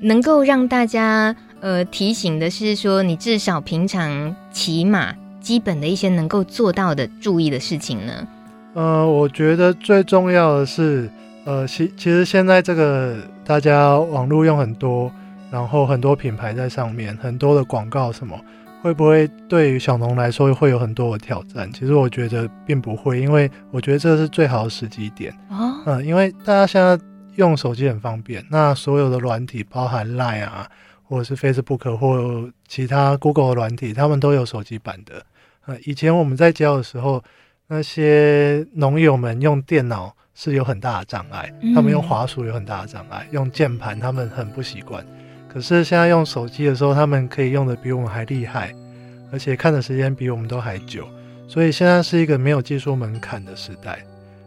[0.00, 1.32] 能够让大家。
[1.62, 8.26] 呃，提醒的是说，你至少平常起码基本的一些能够做到的注意的事情呢？
[8.74, 11.08] 呃，我觉得最重要的是，
[11.44, 15.08] 呃，其其实现在这个大家网络用很多，
[15.52, 18.36] 然后很多品牌在上面，很多的广告什么，
[18.82, 21.72] 会不会对于小农来说会有很多的挑战？
[21.72, 25.32] 其实我觉得并不会，因为我觉得这是最好的时机点。
[25.48, 26.98] 哦，嗯、呃，因为大家现在
[27.36, 30.66] 用手机很方便，那所有的软体包含 Line 啊。
[31.12, 35.22] 或者是 Facebook 或其他 Google 的软体，他们都有手机版的。
[35.66, 37.22] 呃，以前我们在教的时候，
[37.66, 45.04] 那些农友们用电脑是有很大的障碍，他们用滑鼠有很大的障碍，用键盘他们很不习惯。
[45.50, 48.74] 可是现在用手机的时候，他们可以用的比我们还厉害，
[49.30, 51.06] 而且看的时间比我们都还久。
[51.46, 54.02] 所以现在是一个没有技术门槛的时代。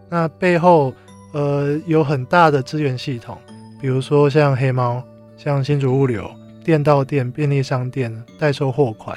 [0.10, 0.92] 那背后
[1.32, 3.38] 呃有很大的资源系统，
[3.80, 5.04] 比如说像黑猫，
[5.38, 6.28] 像新竹物流。
[6.66, 9.16] 店到店、便利商店代收货款，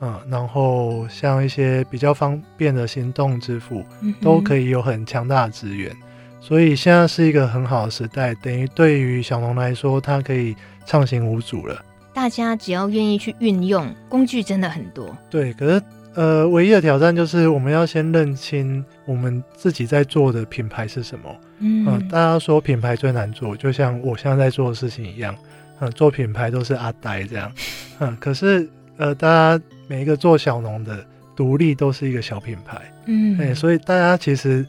[0.00, 3.84] 嗯，然后像一些比较方便的行动支付，
[4.22, 5.94] 都可以有很强大的资源，
[6.40, 8.34] 所以现在是一个很好的时代。
[8.36, 11.84] 等于对于小农来说，它可以畅行无阻了。
[12.14, 15.14] 大家只要愿意去运用工具，真的很多。
[15.28, 15.82] 对，可是
[16.14, 21.24] 呃，唯一的挑战就是我们要先认清我们自己在做的品牌是什么。
[21.60, 25.36] 嗯，嗯，大家说品牌最难做，就像我现在在做的事情一样。
[25.80, 27.52] 嗯，做品牌都是阿呆这样，
[28.00, 31.04] 嗯，可是呃，大家每一个做小农的
[31.36, 34.66] 独立都是一个小品牌，嗯，欸，所以大家其实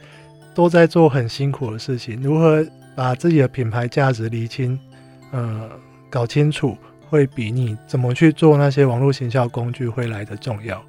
[0.54, 2.64] 都在做很辛苦的事情，如何
[2.96, 4.80] 把自己的品牌价值厘清，
[5.32, 5.70] 呃，
[6.10, 6.78] 搞清楚，
[7.10, 10.80] 会比你怎么去做那些网络行销工具会来的重要。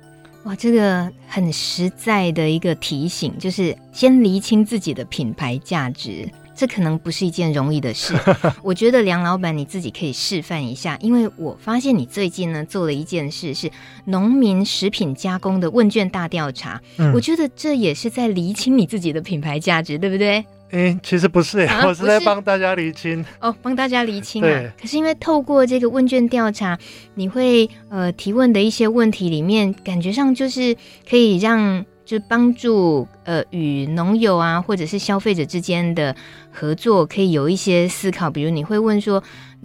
[0.45, 6.29] 哇，这个很实在的一个提醒，就是先厘清自己的品牌价值。
[6.61, 8.15] 这可能不是一件容易的事，
[8.63, 13.71] 我觉得梁老板你自己可以示范一下，因为我发现你最近呢做了一件事，是
[14.05, 20.45] 农民食品加工的问卷大调查，嗯，我觉得这也是在厘清你自己的品牌价值，对不对？
[20.73, 24.47] 诶，其实不是，啊、我是在帮大家厘清哦，帮大家厘清啊。
[24.47, 24.71] 对。
[24.79, 26.79] 可是因为透过这个问卷调查，
[27.15, 30.77] 你会呃提问的一些问题里面，感觉上就是
[31.09, 31.87] 可以让。
[32.11, 36.17] 就帮助呃与农友啊，或者是消费者之间的
[36.51, 38.29] 合作，可以有一些思考。
[38.29, 39.23] 比如你会问说，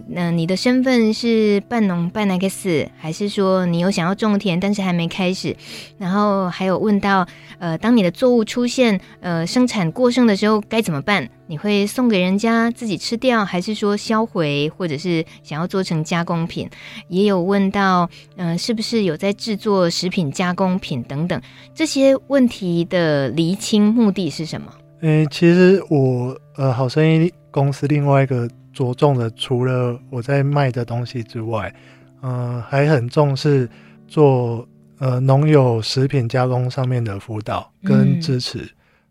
[0.08, 5.56] 那、你的身份是半农半 X，还是说你有想要种田，但是还没开始？
[5.98, 7.26] 然后还有问到，
[7.58, 11.28] 呃，当你的作物出现呃生产过剩的时候该怎么办？
[11.46, 16.68] 你会送给人家自己吃掉，还是说销毁，或者是想要做成加工品？
[17.08, 21.40] 也有问到，嗯、呃，是不是有在制作食品加工品等等
[21.74, 24.72] 这些问题的厘清目的是什么？
[25.00, 31.74] 嗯，其实我呃好声音公司另外一个着重的，除了我在卖的东西之外，
[32.20, 33.66] 嗯、呃，还很重视
[34.06, 38.58] 做呃农友食品加工上面的辅导跟支持。
[38.58, 38.68] 嗯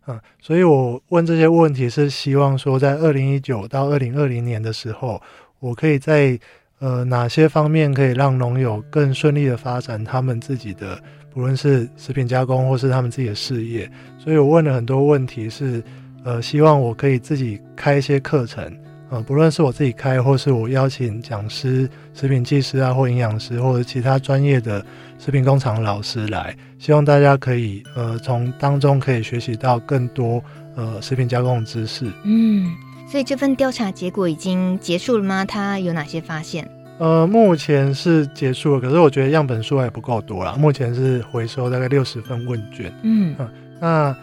[0.08, 5.20] 嗯，所以我问这些问题是希望说，在二零一九到二零二零年的时候，
[5.58, 6.38] 我可以在
[6.78, 10.96] 呃哪些方面可以让农友更顺利的发展他们自己的，
[11.34, 13.90] 不论是食品加工或是他们自己的事业。
[14.16, 15.84] 所以我问了很多问题是，是
[16.22, 18.62] 呃希望我可以自己开一些课程，
[19.08, 24.84] 呃不论是我自己开，或是我邀请讲师、食品技师啊，或营养师，或者其他专业的
[25.18, 26.56] 食品工厂老师来。
[26.78, 30.42] 希望大家可以呃从当中可以学习到更多
[30.74, 32.10] 呃食品加工的知识。
[32.24, 32.70] 嗯，
[33.08, 35.44] 所以这份调查结果已经结束了吗？
[35.44, 36.68] 它有哪些发现？
[36.98, 40.56] 呃，目前是结束了，可是我觉得样本数还不够多啦。
[40.58, 43.48] 目前是回收大概六十份问卷，嗯，嗯，
[43.78, 44.16] 那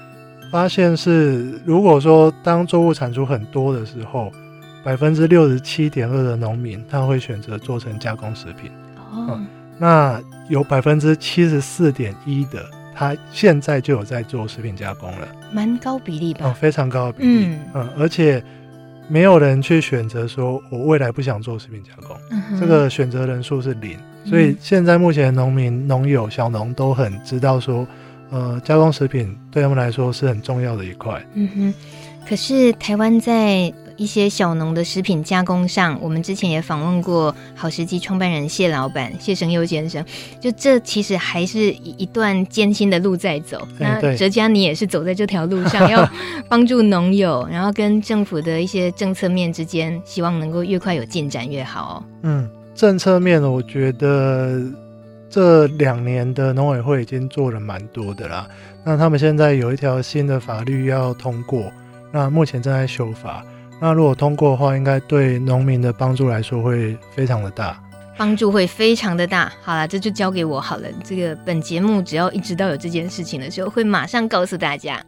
[0.52, 4.32] 发现是，如果说当作物产出很多的时候，
[4.84, 8.70] 百分之六十七点二的农民他会选择做成加工食品。
[9.12, 12.64] 哦，嗯、那有百分之七十四点一的，
[12.94, 16.42] 他现在就有在做食品加工了，蛮高比例吧？
[16.44, 18.44] 嗯，非常高的比例，嗯，嗯，而且。
[19.10, 24.00] 没有人去选择说，我未来不想做食品加工，嗯、这个选择人数是零。
[24.26, 27.86] 所以现在目前农民、农友、小农都很知道说，
[28.30, 31.22] 呃，加工食品对他们来说是很重要的一块。
[31.34, 31.74] 嗯哼，
[32.26, 33.72] 可是台湾在。
[33.98, 40.04] 一些小农的食品加工上，我们之前也访问过好时机创办人谢老板谢生佑先生。
[40.40, 43.58] 就这其实还是一一段艰辛的路在走。
[43.80, 46.08] 欸、那哲嘉，你也是走在这条路上， 要
[46.50, 52.04] 帮助农友，然后跟政府的一些政策面之间，希望能够越快有进展越好哦。
[52.24, 54.60] 嗯，政策面我觉得
[55.30, 58.48] 这两年的农委会已经做了蛮多的啦。
[58.84, 61.72] 那他们现在有一条新的法律要通过，
[62.12, 63.44] 那目前正在修法。
[63.80, 67.78] 那如果通过的话，应该对农民的帮助来说会非常的大，
[68.18, 69.52] 帮助会非常的大。
[69.62, 70.88] 好了，这就交给我好了。
[71.04, 75.04] 这个本节目只要一知道有这件事情的时候，会马上告诉大家。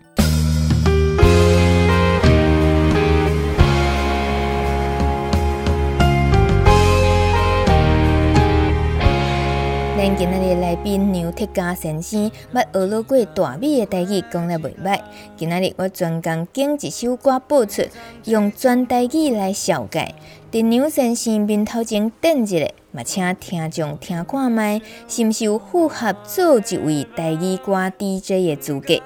[10.06, 15.00] 咱今仔日来宾牛铁家先生，捌学了过大米的台语讲得袂歹。
[15.36, 17.82] 今仔日我专工拣一首歌播出，
[18.26, 20.14] 用全台语来绍介。
[20.52, 29.02] 伫牛先生面头前等一下，嘛请听众听看觅，是毋是有符合做一位台语歌 DJ 的资格？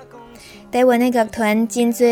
[0.70, 2.06] 台湾的乐团真多。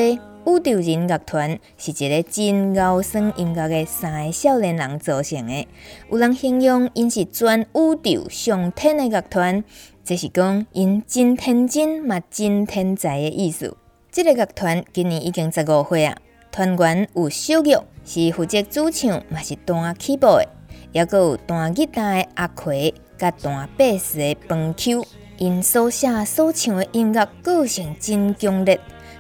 [0.47, 5.67] 宇宙人乐团是一个真高深音乐的三个少年人组成的，
[6.09, 9.61] 有人形容因是全宇宙上天的乐团，
[10.05, 13.75] 这是讲因真天真嘛真天才的意思。
[14.09, 16.15] 这个乐团今年已经十五岁啊，
[16.49, 17.75] 团员有小玉
[18.05, 20.49] 是负责主唱嘛是弹 keyboard 的，
[20.93, 25.05] 也阁有弹吉他的阿奎，甲弹贝斯的彭 Q，
[25.39, 28.79] 因所写所唱的音乐个性真强烈。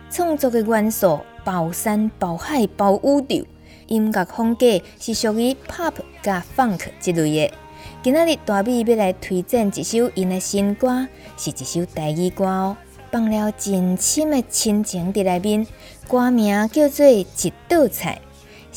[0.09, 3.45] 创作的元素包山包海包宇宙，
[3.87, 7.53] 音乐风格是属于 pop 加 funk 之类的。
[8.01, 12.77] 今仔日大米要来推荐一首因的新歌，是一首台语歌哦，
[13.11, 15.67] 放了真深的亲情伫内面。
[16.07, 18.21] 歌名叫做《一道菜》，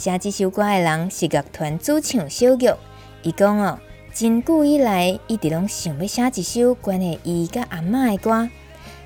[0.01, 2.71] 写这首歌的人是乐团主唱小玉。
[3.23, 3.79] 伊讲哦，
[4.13, 8.49] 真久以来一直拢想要写一首关于伊甲阿嬷的歌。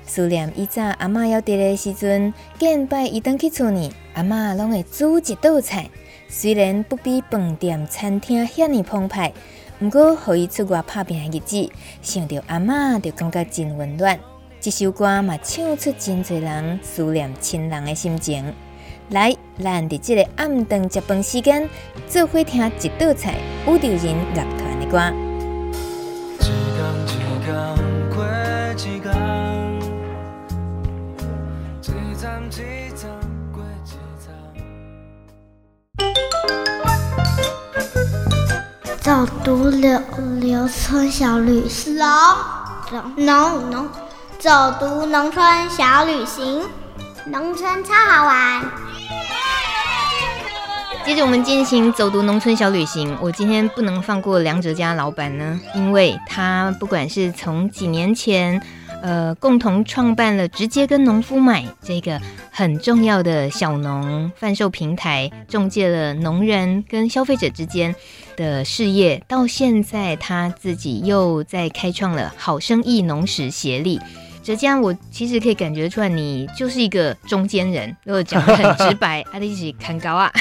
[0.07, 5.89] 思念以前阿嬷要伫的时阵，见拜伊登去厝呢，阿嬷拢会煮一道菜。
[6.27, 9.33] 虽然不比饭店、餐厅遐尔澎湃，
[9.79, 14.19] 毋过互伊出外打拼的日子，想着阿嬷就感觉真温暖。
[14.59, 18.53] 这首歌嘛，唱出真侪人思念亲人的心情。
[19.09, 21.69] 来，咱伫这个暗顿食饭时间，
[22.07, 23.35] 做伙听一道菜，
[23.67, 25.13] 宇宙人乐团的歌。
[39.05, 40.01] 走读农
[40.41, 41.95] 农村小旅行，
[42.89, 43.87] 农农农，
[44.39, 44.49] 走
[44.79, 46.63] 读农村小旅行，
[47.27, 48.63] 农村超好玩。
[51.05, 53.15] 接着我们进行走读农村小旅行。
[53.21, 58.59] 我今天不能放过梁哲嘉老板呢，因为他不管是从几年前。
[59.03, 67.93] 呃，共同创办了直接跟农夫买这个很重要的小农贩售平台，中介了农人跟消费者之间
[68.35, 69.23] 的事业。
[69.27, 73.99] 到现在，他自己又在开创了好生意农食协力。
[74.43, 77.95] 浙江，我其实可以感觉出来，你就是一个中间人。
[78.03, 80.31] 如果讲的很直白，阿力是看高啊。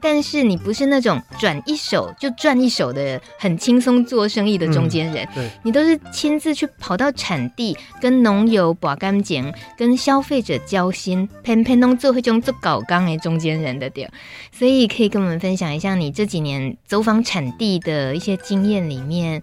[0.00, 5.28] 但是你不是那种转一手就赚一手的很轻松做生意的中间人。
[5.34, 14.10] 对，你都是亲自去跑到产地，跟农友把干净，跟消费者交心，偏偏弄做会种做搞刚的中间人的点。
[14.52, 19.42] 所以可以跟我们分享一下你这几年走访产地的一些经验里面。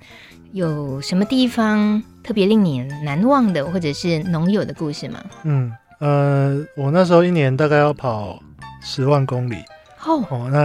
[0.54, 5.22] 有什么地方特别令你难忘的，或者是农友的故事吗？
[5.44, 8.40] 嗯，呃，我那时候一年大概要跑
[8.82, 9.58] 十万公里
[10.06, 10.64] 哦，哦，那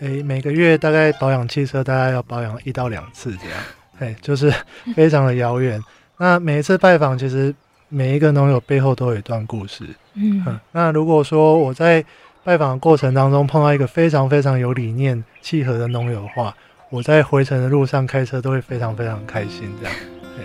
[0.00, 3.58] 诶、欸，每个月大概保养汽车大概要保养一到两次这样，
[3.98, 4.52] 哎，就是
[4.94, 5.82] 非常的遥远。
[6.18, 7.54] 那每一次拜访，其实
[7.88, 9.84] 每一个农友背后都有一段故事。
[10.14, 12.04] 嗯，嗯，那如果说我在
[12.44, 16.54] 拜访的过程当中碰到一个非常非常有理念契合的农友的话。
[16.90, 19.62] 我在回程的路上开车都会非常非常开心。
[19.80, 19.96] 这样，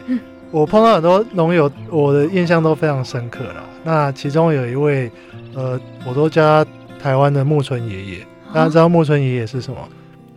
[0.07, 0.17] 对，
[0.49, 3.61] 我碰到很多农友，我的印象都非常深刻了。
[3.83, 5.11] 那其中有一位，
[5.53, 6.71] 呃，我都叫他
[7.01, 8.27] 台湾的木村爷爷。
[8.53, 9.77] 大家知道木村爷爷是什么？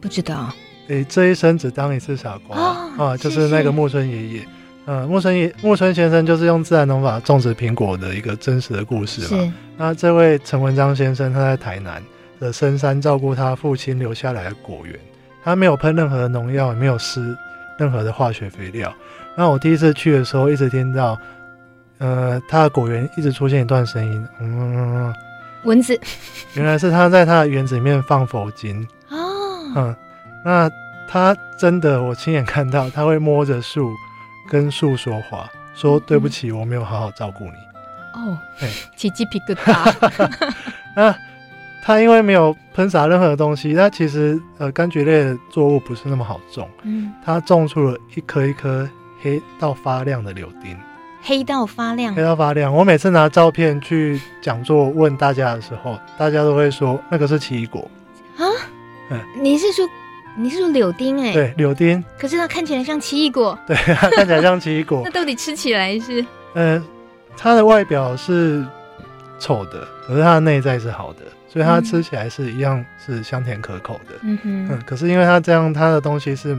[0.01, 0.53] 不知道。
[0.89, 2.59] 诶，这一生只当一次傻瓜
[2.99, 4.49] 啊，就是那个木村爷爷。
[4.87, 9.43] 嗯，木村爷木村先生就是用自然农法种植苹果的一个真实的故事嘛。
[9.43, 9.53] 是。
[9.77, 12.03] 那这位陈文章先生，他在台南
[12.41, 14.99] 的深山照顾他父亲留下来的果园，
[15.45, 17.37] 他没有喷任何的农药，也没有施
[17.79, 18.93] 任何的化学肥料。
[19.37, 21.17] 那我第一次去的时候，一直听到，
[21.99, 25.15] 呃，他的果园一直出现一段声音，嗯，
[25.65, 25.99] 蚊子。
[26.55, 29.17] 原来是他在他的园子里面放佛经哦。
[29.77, 29.97] 嗯，
[30.45, 30.71] 那
[31.09, 33.93] 他真的，我亲眼看到，他会摸着树。
[34.49, 37.53] 跟树说话，说对不起，我没有好好照顾你。
[38.15, 40.29] 哦，对，起鸡皮疙瘩。
[40.97, 41.15] 那
[41.85, 46.69] 他因为没有喷洒任何东西，他其实呃柑橘类的作物不是那么好种。
[46.83, 48.89] 嗯，他种出了一颗一颗
[49.23, 50.77] 黑到发亮的柳丁。
[51.23, 52.73] 黑到发亮，黑到发亮。
[52.75, 57.91] 我每次拿照片去讲座问大家的时候，大家都会说那个是奇异果。
[58.37, 58.45] 啊？
[59.11, 59.87] 嗯，你是说？
[60.37, 61.33] 你是说柳丁哎、欸？
[61.35, 62.03] 对，柳丁。
[62.17, 63.59] 可是它看起来像奇异果。
[63.67, 65.03] 对，它看起来像奇异果。
[65.05, 66.25] 那到底吃起来是？
[66.55, 66.83] 嗯，
[67.37, 68.65] 它的外表是
[69.41, 74.15] 丑的，可是它的内在是好的，所以它吃起来是一样是香甜可口的。
[74.23, 74.69] 嗯哼。
[74.71, 76.57] 嗯，可是因为它这样，它的东西是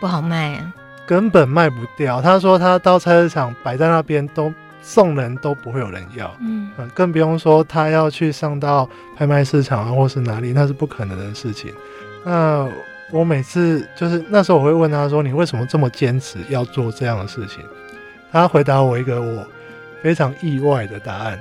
[0.00, 0.72] 不好卖啊，
[1.06, 2.20] 根本卖不掉。
[2.22, 6.34] 他说他到菜市场摆在那边都送人都不会有人要。
[6.40, 11.72] 嗯，嗯，更不用说他要去上到拍卖市场啊，或是哪里，那是不可能的事情。
[12.24, 12.68] 那。
[13.10, 17.62] 我每次就是那时候，我会问他说：“你为什么这么坚持要做这样的事情？”
[18.32, 19.46] 他回答我一个我
[20.02, 21.38] 非常意外的答案。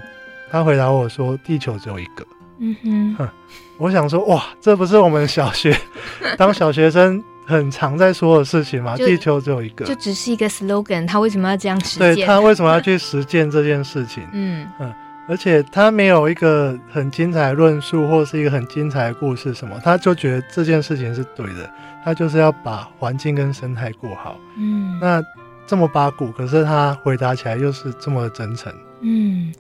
[0.49, 2.26] 他回答我说：“地球只有一个。”
[2.59, 3.30] 嗯哼，
[3.78, 5.74] 我想说，哇，这不是我们小学
[6.38, 8.95] 当小学生很常在说的事情嘛？
[8.95, 11.06] 地球只有一个，就只是一个 slogan。
[11.06, 12.16] 他为什么要这样实践？
[12.16, 14.24] 对，他为什么要去实践这件事情？
[14.32, 14.93] 嗯嗯。
[15.28, 21.70] 而且他没有一个很精彩的论述，或是一个很精彩的故事什么，他就觉得这件事情是对的，
[22.04, 24.38] 他就是要把环境跟生态过好。
[24.58, 25.24] 嗯，那
[25.66, 28.74] 这么八股，可是他回答起来又是这么真诚。
[29.02, 29.54] 嗯，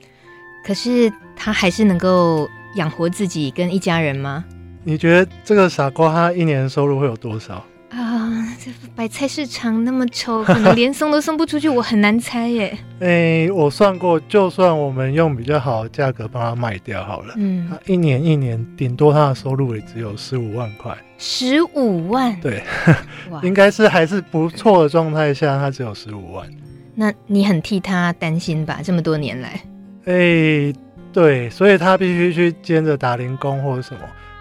[0.65, 4.43] 可是他还是能够养活自己跟一家人吗？
[4.83, 7.63] 你觉得这个傻瓜他一年收入会有多少？
[7.91, 12.77] 啊，这白菜市场那么丑，可能连送都送不出去，我很难猜耶。
[13.01, 20.97] 哎、欸，我算过，就算我们用比较好的价格帮他卖掉好了，嗯，他一年一年顶多他的收入也只有十五万块。
[21.17, 22.39] 十五万？
[22.39, 22.63] 对，
[23.29, 26.47] 哇 应该是还是不错的状态下，他只有十五万。
[26.95, 28.79] 那你很替他担心吧？
[28.81, 29.61] 这么多年来，
[30.05, 30.73] 哎、欸，
[31.11, 33.99] 对，所以他必须去兼着打零工或者什么。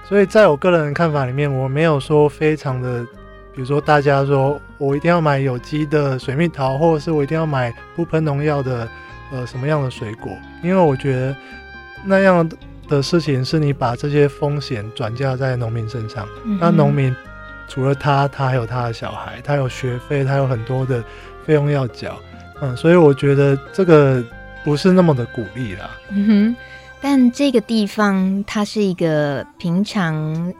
[0.08, 3.04] 所以在我个人的看法里面，我没有说非常的。
[3.52, 8.88] 比如说，大家说我一定要买有机的水蜜桃，或者是我一定要买不喷农药的，
[9.32, 10.32] 呃，什么样的水果？
[10.62, 11.36] 因为我觉得
[12.04, 12.48] 那样
[12.88, 16.26] 的事情是你把这些风险转嫁在农民身上。
[16.44, 17.14] 嗯、那农民
[17.68, 21.02] 除了他，他还有他的小孩，他有学费，他有很多的
[21.44, 22.16] 费用要缴。
[22.60, 24.22] 嗯，所以我觉得这个
[24.64, 25.90] 不是那么的鼓励啦。
[26.10, 26.56] 嗯哼。
[27.02, 30.14] 但这个地方，它是一个平常，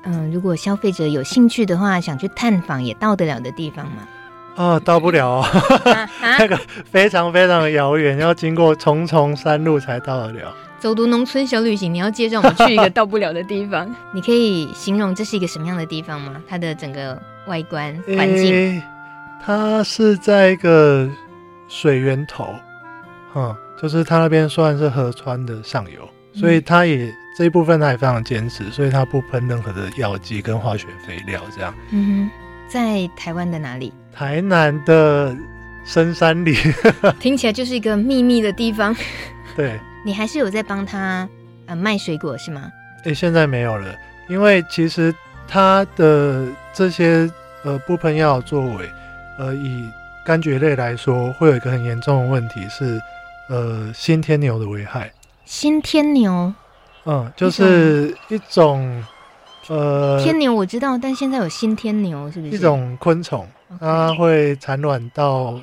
[0.05, 4.09] 嗯、呃，如果消费者有兴趣的话，想去探访也到得了的地方吗？
[4.57, 5.47] 啊，到不了哦，
[6.39, 6.59] 那个
[6.91, 10.55] 非常非常的遥远，要经过重重山路才到得了。
[10.79, 16.43] 走读农村小旅行，你要介绍我们去一个到不了的地方， 你可以形容这是一个什么样的地方吗？
[16.49, 18.83] 它的整个外观环境、欸，
[19.45, 21.07] 它是在一个
[21.69, 22.55] 水源头，
[23.35, 26.09] 嗯，就是它那边算是河川的上游。
[26.33, 31.75] 所以他也这一部分他也非常坚持，所以他不喷任何的药剂跟化学肥料，这样。
[31.91, 32.31] 嗯哼，
[32.69, 33.93] 在台湾的哪里？
[34.13, 35.35] 台南的
[35.85, 36.57] 深山里，
[37.19, 38.95] 听起来就是一个秘密的地方。
[39.57, 41.29] 对，你还是有在帮他
[41.67, 42.71] 呃卖水果是吗？
[43.05, 43.95] 诶、欸，现在没有了，
[44.29, 45.15] 因为其实
[45.49, 47.31] 他的这些
[47.65, 48.89] 呃不喷药作为，
[49.39, 49.89] 呃以
[50.27, 53.01] 柑橘类来说，会有一个很严重的问题是
[53.49, 55.11] 呃新天牛的危害。
[55.51, 56.55] 新天牛，
[57.05, 59.05] 嗯，就是一种，
[59.67, 62.53] 呃，天牛我知道，但现在有新天牛，是不是？
[62.53, 63.45] 一种昆虫，
[63.81, 65.61] 它会产卵到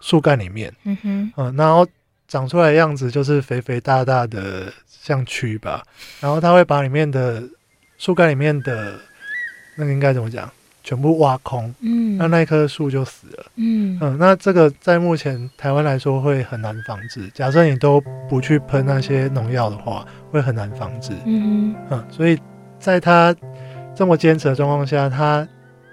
[0.00, 1.86] 树干里面，嗯哼，嗯，然后
[2.26, 5.84] 长出来的样子就是肥肥大大的，像蛆吧，
[6.18, 7.44] 然后它会把里面的
[7.98, 8.98] 树干里面的
[9.76, 10.50] 那个应该怎么讲？
[10.82, 17.28] 全部挖空，嗯，那那棵树就死了，嗯嗯，那这个在目前台湾来说会很难防治。
[17.34, 22.38] 假设你都不去喷那些农药的话，会很难防治，嗯嗯，所以
[22.78, 23.34] 在他
[23.94, 25.46] 这么坚持的状况下，他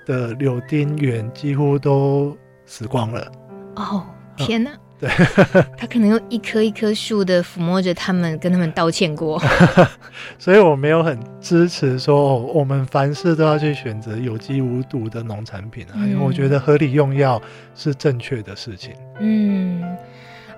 [0.05, 2.35] 的柳丁园几乎都
[2.65, 3.31] 死光了。
[3.75, 4.03] 哦，
[4.37, 4.71] 天哪！
[4.99, 5.09] 对，
[5.77, 9.41] 他可能用一棵一棵树的抚摸着他们，跟他们道歉过。
[10.37, 17.41] 所以我没有很支持说，哦，我们凡事都要去选择有机无毒的农产品啊，嗯，因为我觉得合理用药
[17.75, 18.93] 是正确的事情。
[19.19, 19.83] 嗯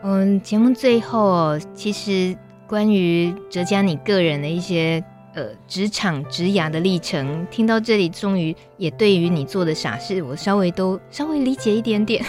[0.04, 2.36] 嗯，节目最后其实
[2.68, 5.04] 关于哲佳你个人的一些。
[5.34, 12.24] 呃，职场职涯的历程，听到这里，终于也对于你做的傻事，我稍微都稍微理解一点点。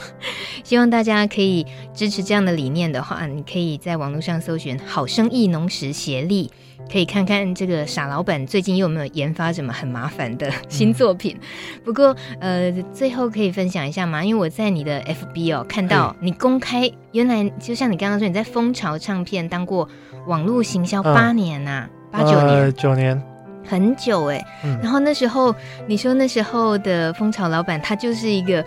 [0.62, 6.50] 希望大家可以支持这样的理念的话，你可以在网络上搜寻“好生意农食协力”，
[6.92, 11.34] 可以看看这个傻老板最近有没有研发什么很麻烦的新作品。
[11.40, 14.22] 嗯、不过，呃，最后可以分享一下吗？
[14.22, 19.88] 因为我在你的 FB 哦看到你公开，原来就像你刚刚说，你在蜂巢唱片当过
[20.26, 21.90] 网络行销八年呐、啊。
[21.90, 23.22] 嗯八九年，呃、九年，
[23.66, 24.78] 很久哎、嗯。
[24.82, 25.52] 然后那时候
[25.86, 28.62] 你说那时候的蜂巢老板，他就是一个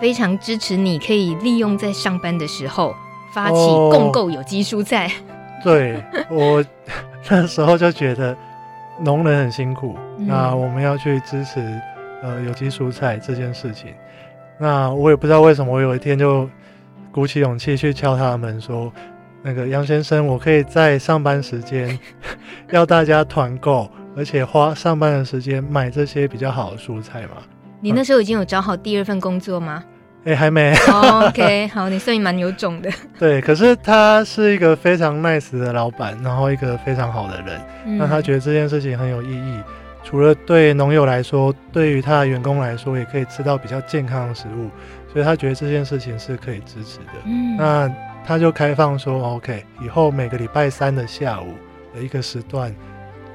[0.00, 2.94] 非常支持你可以利用在上班的时候
[3.34, 3.56] 发起
[3.90, 5.06] 共购有机蔬菜。
[5.06, 6.64] 哦、对我
[7.28, 8.34] 那时候就觉得
[9.00, 11.60] 农人很辛苦，嗯、那我们要去支持
[12.22, 13.92] 呃有机蔬菜这件事情。
[14.58, 16.48] 那我也不知道为什么，我有一天就
[17.12, 18.90] 鼓起勇气去敲他们说。
[19.46, 21.96] 那个杨先生，我可以在上班时间
[22.72, 27.36] 要大家团购，而且花上班的时间买这些比较好的蔬菜吗？
[27.80, 29.84] 你那时候已经有找好第二份工作吗？
[30.24, 30.74] 哎、欸，还没。
[30.92, 32.90] Oh, OK，好，你算你蛮有种的。
[33.20, 37.60] 对，可是他是一个非常 nice 的老板，然后一个非常好的人。
[37.98, 39.60] 那、嗯、他觉得这件事情很有意义，
[40.02, 44.68] 除了对农友来说，对于他的员工来说，也可以吃到比较健康的食物，
[45.12, 47.12] 所以他觉得这件事情是可以支持的。
[47.26, 47.88] 嗯，那。
[48.26, 51.54] 他就开放说，OK，以后每个礼拜三的下午
[51.94, 52.74] 的一个时段，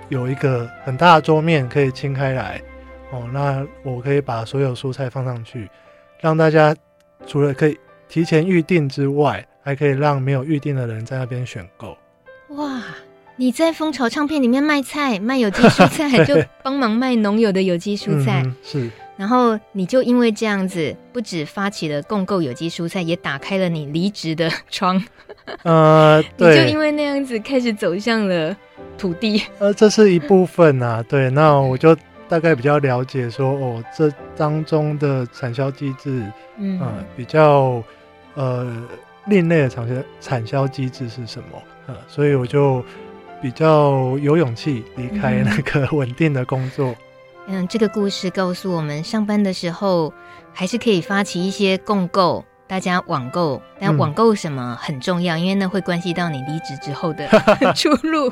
[0.10, 2.62] 有一个很大的桌面可以清开来，
[3.10, 5.70] 哦，那我可以把所有蔬菜放上去，
[6.20, 6.76] 让大家
[7.26, 7.80] 除了可以
[8.10, 11.98] 提前预定之外，还可以让没有预定的人在那边选购。
[12.50, 12.84] 哇，
[13.38, 18.92] 你在蜂巢唱片里面卖菜，卖有机蔬菜， 就帮忙卖农友的有机蔬菜，嗯、是。
[19.22, 24.99] 然后你就因为这样子，不止发起了共购有机蔬菜，也打开了你离职的 窗。
[25.61, 28.57] 呃， 对，你就因为那样子开始走向了
[28.97, 29.43] 土地。
[29.59, 31.30] 呃，这是一部分啊，对。
[31.30, 31.95] 那我就
[32.28, 36.26] 大概比较了解说，哦，这当中的产销机制，
[36.57, 37.84] 嗯、呃，比较
[38.34, 38.76] 呃
[39.28, 41.61] 另类的产销产销机制是什么？
[41.86, 42.84] 呃，所以我就
[43.39, 46.88] 比较有勇气离开那个 稳定的工作。
[46.88, 46.95] 嗯，
[47.68, 50.14] 这个故事告诉我们，上班的时候
[50.54, 53.62] 还是可以发起一些共购，大家网购。
[53.80, 57.28] 但网购什么很重要，嗯、因为那会关系到你离职之后的
[57.76, 58.32] 出路。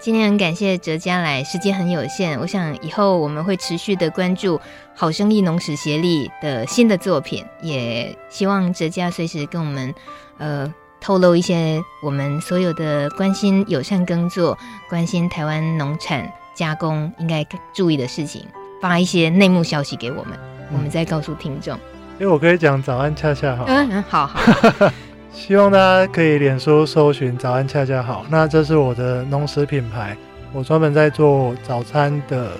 [0.00, 4.60] 今天很感谢哲嘉来，时间很有限，我想以后我们会持续的关注
[4.94, 9.94] 好生意农史协力的新的作品，也希望哲嘉随时跟我们
[10.38, 14.56] 呃透露一些我们所有的关心友善耕作，
[14.88, 16.32] 关心台湾农产。
[16.54, 17.44] 加工应该
[17.74, 18.46] 注意的事情，
[18.80, 21.78] 发一些内幕消息给我们，嗯、我们再告诉听众。
[22.18, 23.64] 因为我可以讲早安恰恰好。
[23.66, 24.40] 嗯嗯，好好。
[25.34, 28.24] 希望大家可以脸书搜寻早安恰恰好。
[28.30, 30.16] 那这是我的农食品牌，
[30.52, 32.52] 我专门在做早餐的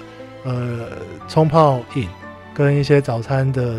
[0.42, 0.88] 呃
[1.28, 2.08] 冲泡饮
[2.52, 3.76] 跟一些早餐的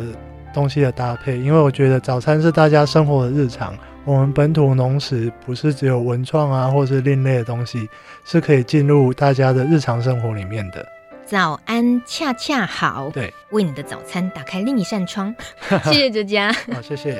[0.53, 3.73] 东西的搭配，因为我觉得早餐是大家生活的日常。
[4.07, 7.89] 我们本土农食不是只有文创啊，或是另类的东西，
[8.23, 10.87] 是可以进入大家的日常生活里面的。
[11.25, 13.09] 早安，恰恰好。
[13.11, 15.33] 对，为你的早餐打开另一扇窗。
[15.85, 16.53] 谢谢哲嘉。
[16.71, 17.15] 好，谢谢。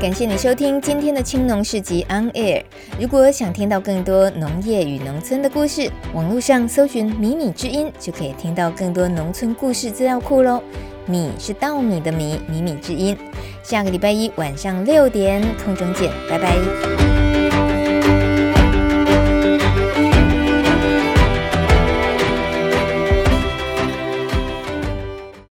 [0.00, 2.64] 感谢你收听今天的青农市集 On Air。
[2.98, 10.62] 如果想听到更多农业与农村的故事，网络上搜寻“米米之音”就可以听到更多农村故事资料库喽。
[11.10, 13.16] 米是稻米的米，米米之音。
[13.62, 17.19] 下个礼拜一晚上六点空中见，拜拜。